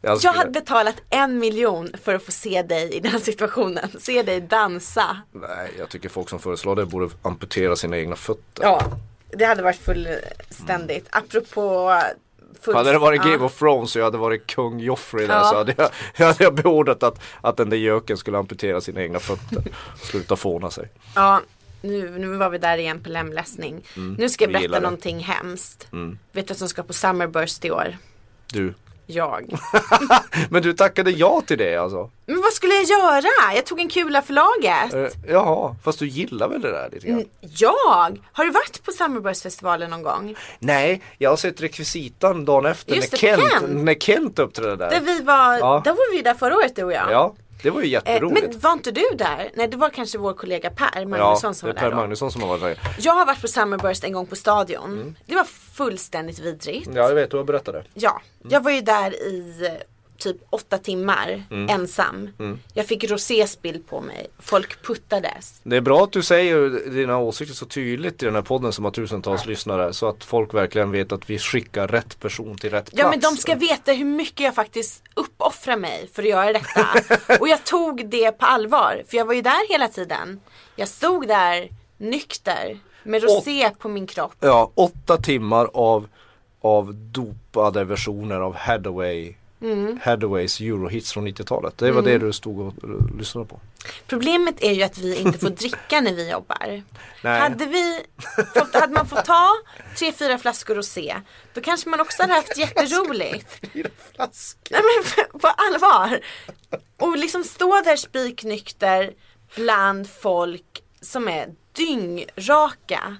[0.01, 3.89] Jag, Jag skulle- hade betalat en miljon för att få se dig i den situationen.
[4.01, 5.17] Se dig dansa.
[5.33, 8.63] Nej, jag tycker folk som föreslår det borde amputera sina egna fötter.
[8.63, 8.83] Ja,
[9.33, 11.07] det hade varit fullständigt.
[11.11, 11.95] Apropå
[12.61, 12.75] full...
[12.75, 13.23] Hade det varit.
[13.23, 15.45] Game of Thrones och jag hade varit kung Joffrey där Ja.
[15.45, 19.03] så hade jag, jag hade jag beordrat att, att den där göken skulle amputera sina
[19.03, 19.63] egna fötter.
[20.03, 20.89] Sluta fåna sig.
[21.15, 21.41] Ja,
[21.81, 23.83] nu, nu var vi där igen på lemlästning.
[24.19, 24.85] nu ska jag berätta gillar det.
[24.85, 25.89] någonting hemskt.
[26.33, 27.97] Vet du vad som ska på Summerburst i år?
[28.53, 28.75] Du.
[29.07, 29.55] Jag.
[30.51, 32.11] Men du tackade ja till det alltså?
[32.27, 33.55] Men vad skulle jag göra?
[33.55, 34.95] Jag tog en kula för laget.
[34.95, 37.25] Eh, jaha, fast du gillar väl det där lite grann?
[37.41, 38.19] Jag?
[38.33, 40.35] Har du varit på Summerburst-festivalen någon gång?
[40.59, 43.85] Nej, jag har sett rekvisitan dagen efter Just när det, Kent, Kent.
[43.85, 44.91] när Kent uppträdde där.
[44.91, 45.81] Där vi var, Ja.
[45.85, 47.11] där var vi där förra året du och jag.
[47.13, 48.47] Ja, det var ju Eh, jätteroligt.
[48.51, 49.51] men var inte du där?
[49.55, 51.91] Nej det var kanske vår kollega Per ja, Magnusson som det är var Per där
[51.97, 51.97] då.
[52.03, 52.79] Magnusson som har varit där.
[52.99, 54.85] Jag har varit på Summerburst en gång på Stadion.
[54.93, 55.15] Mm.
[55.27, 56.89] Det var fullständigt vidrigt.
[56.95, 57.85] Ja, jag vet, du har berättat det.
[57.95, 59.73] Ja, jag var ju där i eh,
[60.19, 61.69] typ åtta timmar Mm.
[61.81, 62.31] ensam.
[62.75, 64.27] Jag fick roséspill på mig.
[64.39, 65.61] Folk puttades.
[65.63, 68.85] Det är bra att du säger dina åsikter så tydligt i den här podden som
[68.85, 72.85] har tusentals lyssnare så att folk verkligen vet att vi skickar rätt person till rätt
[72.85, 72.99] plats.
[72.99, 76.87] Ja men de ska veta hur mycket jag faktiskt uppoffrar mig för att göra detta.
[77.41, 79.03] Och jag tog det på allvar.
[79.09, 80.41] För jag var ju där hela tiden.
[80.77, 82.79] Jag stod där nykter.
[83.05, 84.35] Med rosé på min kropp.
[84.41, 86.09] Ja, åtta timmar av,
[86.61, 90.01] av dopade versioner av Hathaway Mm.
[90.03, 91.79] Hadhaways Eurohits från 90-talet.
[91.79, 93.61] Det var det du stod och och lyssnade på.
[94.07, 96.83] Problemet är ju att vi inte får dricka när vi jobbar.
[97.23, 97.41] Nej.
[97.41, 98.01] Hade, vi
[98.55, 99.49] fått, hade man fått ta
[99.99, 101.17] tre, fyra flaskor rosé
[101.55, 103.61] då kanske man också hade haft jätteroligt.
[104.71, 106.21] Nej men på allvar.
[106.99, 109.13] Och liksom stå där spiknykter
[109.57, 113.17] bland folk som är dyngraka.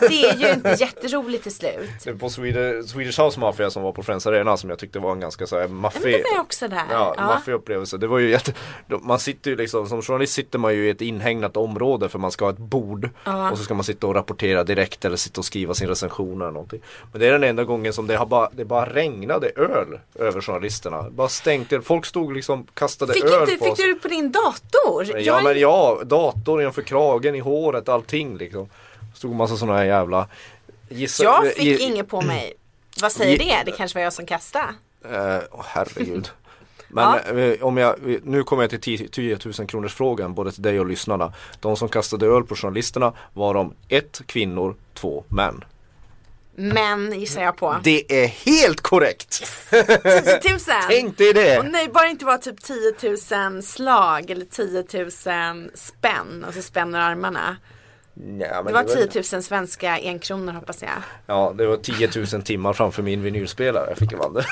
[0.00, 1.90] Det är ju inte jätteroligt till slut.
[2.04, 4.98] Det är på Swedish, Swedish House Mafia som var på Friends Arena som jag tyckte
[4.98, 6.84] var en ganska så här Men maffig var också där.
[6.90, 7.24] Ja, Ja.
[7.26, 7.96] maffig upplevelse.
[7.96, 8.52] Det var ju jätte,
[9.02, 12.30] man sitter ju liksom, som journalist sitter man ju i ett inhägnat område för man
[12.30, 13.08] ska ha ett bord
[13.52, 16.52] och så ska man sitta och rapportera direkt eller sitta och skriva sin recension eller
[16.52, 16.80] någonting.
[17.12, 20.40] Men det är den enda gången som det har bara, det bara regnade öl över
[20.40, 21.10] journalisterna.
[21.10, 23.78] Bara stänkte, folk stod liksom kastade Fick, öl inte, på fick oss.
[23.78, 25.06] du det på din dator?
[25.08, 28.68] Ja Jag men ja, datorn inför kragen, i håret, allting liksom.
[29.24, 30.28] Stod massa sådana här jävla
[30.88, 32.52] Gissa, Jag eh, fick inget på mig.
[33.02, 33.62] Vad säger det?
[33.64, 34.64] Det kanske var jag som kastade.
[35.04, 36.30] Eh, åh, herregud.
[36.88, 40.62] Men eh, om jag, nu kommer jag till 10 10 000 kronors frågan både till
[40.62, 41.32] dig och lyssnarna.
[41.60, 45.64] De som kastade öl på journalisterna var de ett kvinnor, två män.
[46.54, 47.76] Men gissar jag på.
[47.82, 49.42] Det är helt korrekt!
[49.70, 49.82] 10
[50.52, 50.60] 000.
[50.88, 51.58] Tänk dig det!
[51.58, 54.84] Och nej, bara inte var typ 10 000 slag eller 10
[55.56, 57.56] 000 spänn och så spänner armarna.
[58.38, 60.90] Ja, Det var var- 10 000 svenska enkronor hoppas jag.
[61.26, 63.86] Ja, det var 10 000 timmar framför min vinylspelare.
[63.88, 64.42] Jag fick en vann.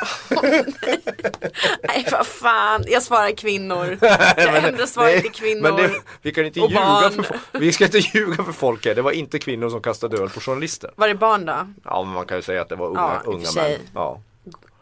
[1.83, 3.99] Nej vad fan, jag svarar kvinnor.
[4.37, 5.63] Jag ändrar svaret till kvinnor.
[5.63, 5.91] Men det,
[6.23, 7.25] vi kan inte och ljuga barn.
[7.25, 7.39] för.
[7.59, 8.95] Vi ska inte ljuga för folk här.
[8.95, 10.91] Det var inte kvinnor som kastade öl på journalister.
[10.97, 11.57] Var det barn då?
[11.85, 13.79] Ja, men man kan ju säga att det var unga, Ja, unga män.
[13.95, 14.21] Ja.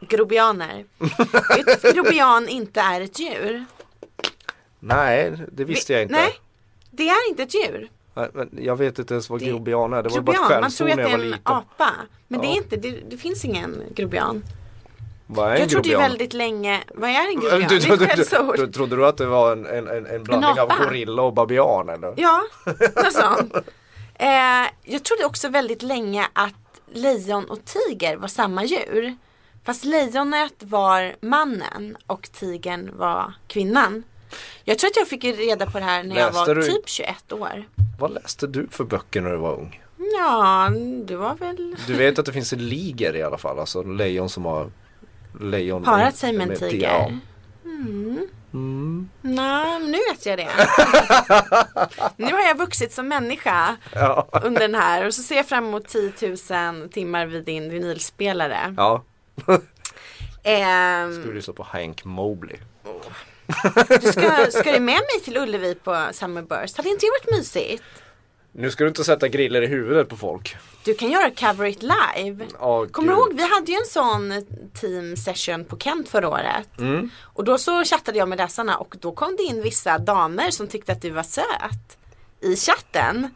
[0.01, 0.85] Grobianer.
[1.57, 3.65] Vet du att grobian inte är ett djur?
[4.81, 6.15] Nej, det visste jag inte.
[6.15, 6.35] Nej,
[6.91, 7.89] det är inte ett djur.
[8.51, 10.03] Jag vet inte ens vad Det- grobian är.
[10.03, 11.31] Det var bara ett Grobian, man tror skällsord att när det jag är var en
[11.31, 11.43] liten.
[11.57, 11.91] apa.
[12.29, 12.53] Men det Ja.
[12.53, 14.43] är inte, det, det finns ingen grobian.
[15.27, 16.11] Vad är en Jag trodde ju grobian?
[16.11, 17.61] väldigt länge, vad är en grobian?
[17.61, 18.75] Du, Det du, är du, du, skällsord.
[18.75, 20.85] trodde du att det var en, en, en, en blandning av apa.
[20.85, 22.15] gorilla och babian eller?
[22.17, 22.43] Ja,
[22.97, 23.55] något sånt.
[24.15, 26.55] Eh, jag trodde också väldigt länge att
[26.93, 29.17] lejon och tiger var samma djur.
[29.65, 34.03] Fast lejonet var mannen och tigern var kvinnan.
[34.65, 36.89] Jag tror att jag fick reda på det här när jag Läste var du- typ
[36.89, 37.65] 21 år.
[37.99, 39.83] Vad läste du för böcker när du var ung?
[40.19, 40.71] Ja,
[41.05, 44.29] du var väl Du vet att det finns en liger i alla fall, alltså lejon
[44.29, 44.71] som har
[45.41, 47.19] lejon parat sig med en tiger.
[47.65, 49.09] Mm.
[49.23, 50.49] Nej, men nu vet jag det.
[52.17, 54.29] nu har jag vuxit som människa Ja.
[54.45, 56.13] under den här och så ser jag fram emot 10
[56.81, 58.75] 000 timmar vid din vinylspelare.
[58.77, 59.05] ja.
[60.43, 62.57] Ehm, Du lyssnar på Hank Mobley.
[64.01, 66.77] Du ska, ska du med mig till Ullevi på Summerburst?
[66.77, 67.83] Hade inte det varit mysigt?
[68.53, 70.57] Nu ska du inte sätta griller i huvudet på folk.
[70.85, 72.47] Du kan göra Cover It Live.
[72.61, 76.79] Ja, Kommer du ihåg, vi hade ju en sån team session på Kent förra året.
[76.79, 77.11] Mm.
[77.23, 80.67] Och då så chattade jag med läsarna och då kom det in vissa damer som
[80.67, 81.99] tyckte att du var söt.
[82.41, 83.31] I chatten.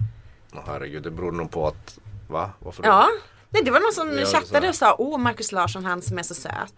[0.53, 1.99] Åh, herregud, det beror nog på att,
[2.29, 2.51] va?
[2.59, 2.89] Varför då?
[2.89, 3.09] Ja.
[3.51, 6.35] Nej, det var någon som chattade och sa Åh Markus Larsson han som är så
[6.35, 6.75] söt.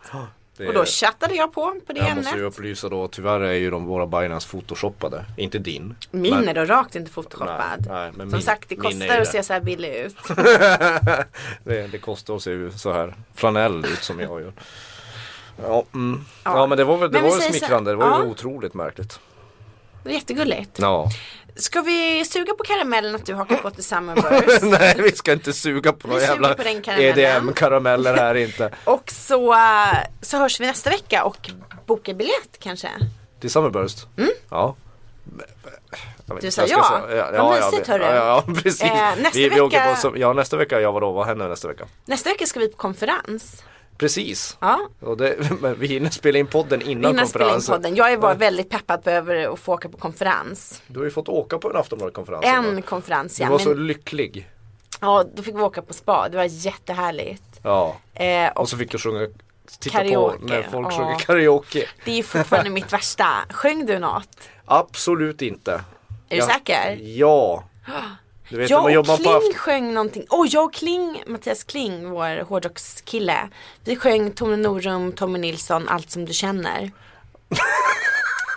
[0.58, 2.24] Det Och då chattade jag på på det Jag ämnet.
[2.24, 5.24] måste ju upplysa då, tyvär är ju de våra Binance photoshoppade.
[5.36, 5.96] Inte din.
[6.10, 7.58] Min Men- är då rakt inte photoshoppad.
[7.78, 10.16] Nej, nej, men Som min- sagt det kostar att se så här billig ut.
[11.64, 14.52] det, det kostar att se så här flanell ut som jag gör.
[15.62, 16.24] Ja, mm.
[16.44, 16.58] Ja.
[16.58, 18.24] ja men det var väl, det Men var väl säger så- smickrande, det var ju
[18.24, 18.30] ja.
[18.30, 19.20] otroligt märkligt.
[20.04, 20.78] Jättegulligt.
[20.78, 21.08] Ja.
[21.56, 24.62] Ska vi suga på karamellen att du hakar på till Summerburst?
[24.62, 26.54] Nej vi ska inte suga på några jävla.
[26.98, 28.70] EDM-karameller här inte.
[28.84, 29.56] Och så,
[30.22, 31.50] så hörs vi nästa vecka och
[31.86, 32.88] bokar biljett kanske.
[33.40, 34.06] Till Summerburst?
[34.50, 34.76] Ja.
[36.26, 37.02] Jag vet Du sa ja.
[37.08, 38.04] säga- Vad ja, mysigt, ja, hörru.
[38.04, 38.14] ja,
[38.46, 38.82] ja, precis.
[38.82, 41.68] Eh, nästa vi, vi åker vecka- på, ja nästa vecka, ja vadå, vad händer nästa
[41.68, 41.84] vecka?
[42.04, 43.62] Nästa vecka ska vi på konferens.
[43.98, 44.56] Precis.
[44.60, 47.74] Ja, Och det, men vi hinner spela in podden innan vi hinner spela in konferensen.
[47.74, 47.96] podden.
[47.96, 50.82] Jag bara väldigt peppad på över att få åka på konferens.
[50.86, 52.44] Du har ju fått åka på en Aftonbladet-konferens.
[52.44, 53.50] En konferens Du ja.
[53.50, 54.48] var så Men, lycklig.
[55.00, 56.28] ja, då fick vi åka på spa.
[56.28, 57.42] Det var jättehärligt.
[57.62, 57.96] Ja.
[58.14, 59.26] Eh, och Och så fick du sjunga
[59.80, 60.98] Titta Karaoke, på när folk ja.
[60.98, 61.86] sjunger karaoke.
[62.04, 63.26] det är fortfarande mitt värsta.
[63.50, 64.48] Sjöng du något?
[64.64, 65.84] Absolut inte.
[66.28, 66.98] Är du säker?
[67.02, 67.64] Ja.
[68.48, 70.26] Du vet Jag man och jobbar på Kling Aft- sjöng någonting.
[70.30, 73.48] Åh, jag och Kling, Mattias Kling, vår hårdrockskille.
[73.84, 76.90] Vi sjöng Tone Norum, Tommy Nilsson, Allt som du känner.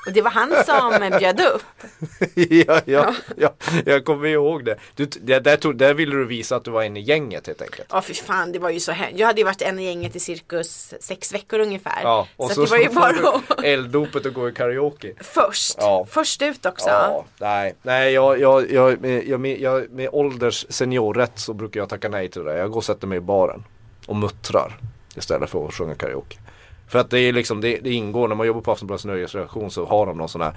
[0.05, 1.63] Och det var han som bjöd upp.
[2.35, 3.53] ja, ja, ja,
[3.85, 4.77] jag kommer ihåg det.
[4.95, 7.61] Du, där, där, tog, där ville du visa att du var en i gänget helt
[7.61, 7.87] enkelt.
[7.91, 9.11] Ja fy fan det var ju så här.
[9.15, 11.99] Jag hade ju varit en i gänget i cirkus sex veckor ungefär.
[12.03, 13.41] Ja, så, så det var ju bara.
[13.63, 15.13] Elddopet och gå i karaoke.
[15.21, 16.05] Först, Ja.
[16.09, 16.89] först ut också.
[16.89, 21.79] Ja, nej, nej jag, jag, jag, med, jag, med, jag, med ålders seniorrätt så brukar
[21.79, 22.57] jag tacka nej till det.
[22.57, 23.63] Jag går och sätter mig i baren
[24.07, 24.77] och muttrar
[25.15, 26.37] istället för att sjunga karaoke.
[26.89, 29.85] För att det är liksom, det, det ingår när man jobbar på Aftonbladets nöjesredaktion så
[29.85, 30.53] har de någon sån här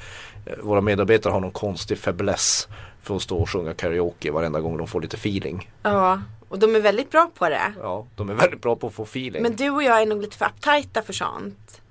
[0.47, 2.69] eh, Våra medarbetare har någon konstig fäbless
[3.03, 5.71] för att stå och sjunga karaoke varenda gång de får lite feeling.
[5.83, 7.73] Ja, och de är väldigt bra på det.
[7.83, 9.43] Ja, de är väldigt bra på att få feeling.
[9.43, 11.82] Men du och jag är nog lite för uptajta för sånt.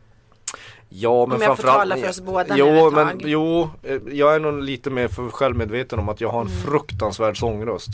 [0.94, 3.22] Ja men Om jag får tala för oss båda jo, nu ett men, tag.
[3.26, 7.40] Jo, eh, jag är nog lite mer för självmedveten om att jag har en fruktansvärd
[7.40, 7.90] sångröst.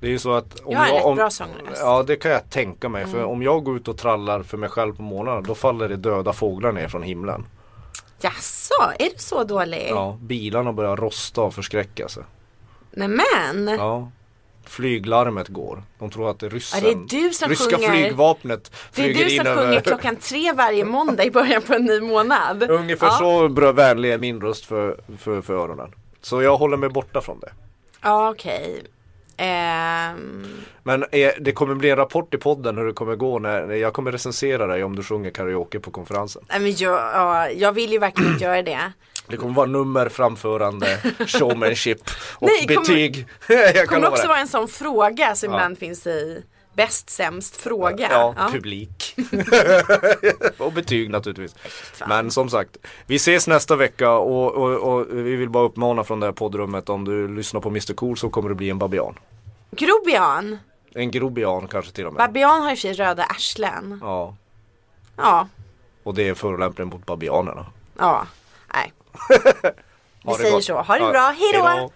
[0.00, 1.60] Det är ju så att om Jag har en rätt om, bra sångröst.
[1.62, 1.78] Mm.
[1.78, 3.06] Ja det kan jag tänka mig.
[3.06, 5.96] För om jag går ut och trallar för mig själv på morgonen då faller det
[5.96, 7.46] döda fåglar ner från himlen.
[8.20, 9.86] Jaså, är du så dålig?
[9.90, 12.24] Ja, bilarna börjar rosta av förskräckelse.
[12.90, 13.76] Nämen.
[13.78, 14.10] Ja.
[14.64, 15.82] Flyglarmet går.
[15.98, 16.80] De tror att är ryssen.
[16.84, 17.90] Ja, det är du som Ryska sjunger.
[17.90, 19.62] flygvapnet Det är flyger du som över.
[19.62, 22.62] sjunger klockan tre varje måndag i början på en ny månad.
[22.70, 23.12] Ungefär ja.
[23.18, 25.94] så bra vänlig är min röst för, för, för öronen.
[26.20, 27.52] Så jag håller mig borta från det.
[28.02, 28.82] Ja okej.
[29.36, 30.46] Ehm,
[30.82, 33.74] Men eh, det kommer bli en rapport i podden hur det kommer gå när när
[33.74, 36.42] jag kommer recensera dig om du sjunger karaoke på konferensen.
[36.48, 38.92] nej, men jag, ja, jag vill ju verkligen inte göra det.
[39.30, 41.98] Det kommer vara nummer, framförande, showmanship
[42.34, 43.26] och Nej, betyg.
[43.48, 48.08] Det kommer också vara en sån fråga som ibland finns i Bäst sämst fråga.
[48.10, 48.48] Ja, Ja.
[48.52, 49.16] publik.
[50.58, 51.54] och betyg naturligtvis.
[52.08, 52.76] Men som sagt,
[53.06, 56.88] vi ses nästa vecka och, och, och vi vill bara uppmana från det här poddrummet
[56.88, 59.14] om du lyssnar på Mr Cool så kommer det bli en babian.
[59.70, 60.58] Grobian.
[60.94, 62.18] En grobian kanske till och med.
[62.28, 63.98] Babian har ju i och för sig röda arslen.
[64.02, 64.36] Ja,
[65.16, 65.48] Ja,
[66.02, 67.66] och det är förolämpning mot babianerna.
[67.98, 68.26] ja.
[70.24, 70.80] Vi säger så.
[70.82, 71.34] Ha det bra.
[71.38, 71.66] Hej då!
[71.66, 71.90] hejdå.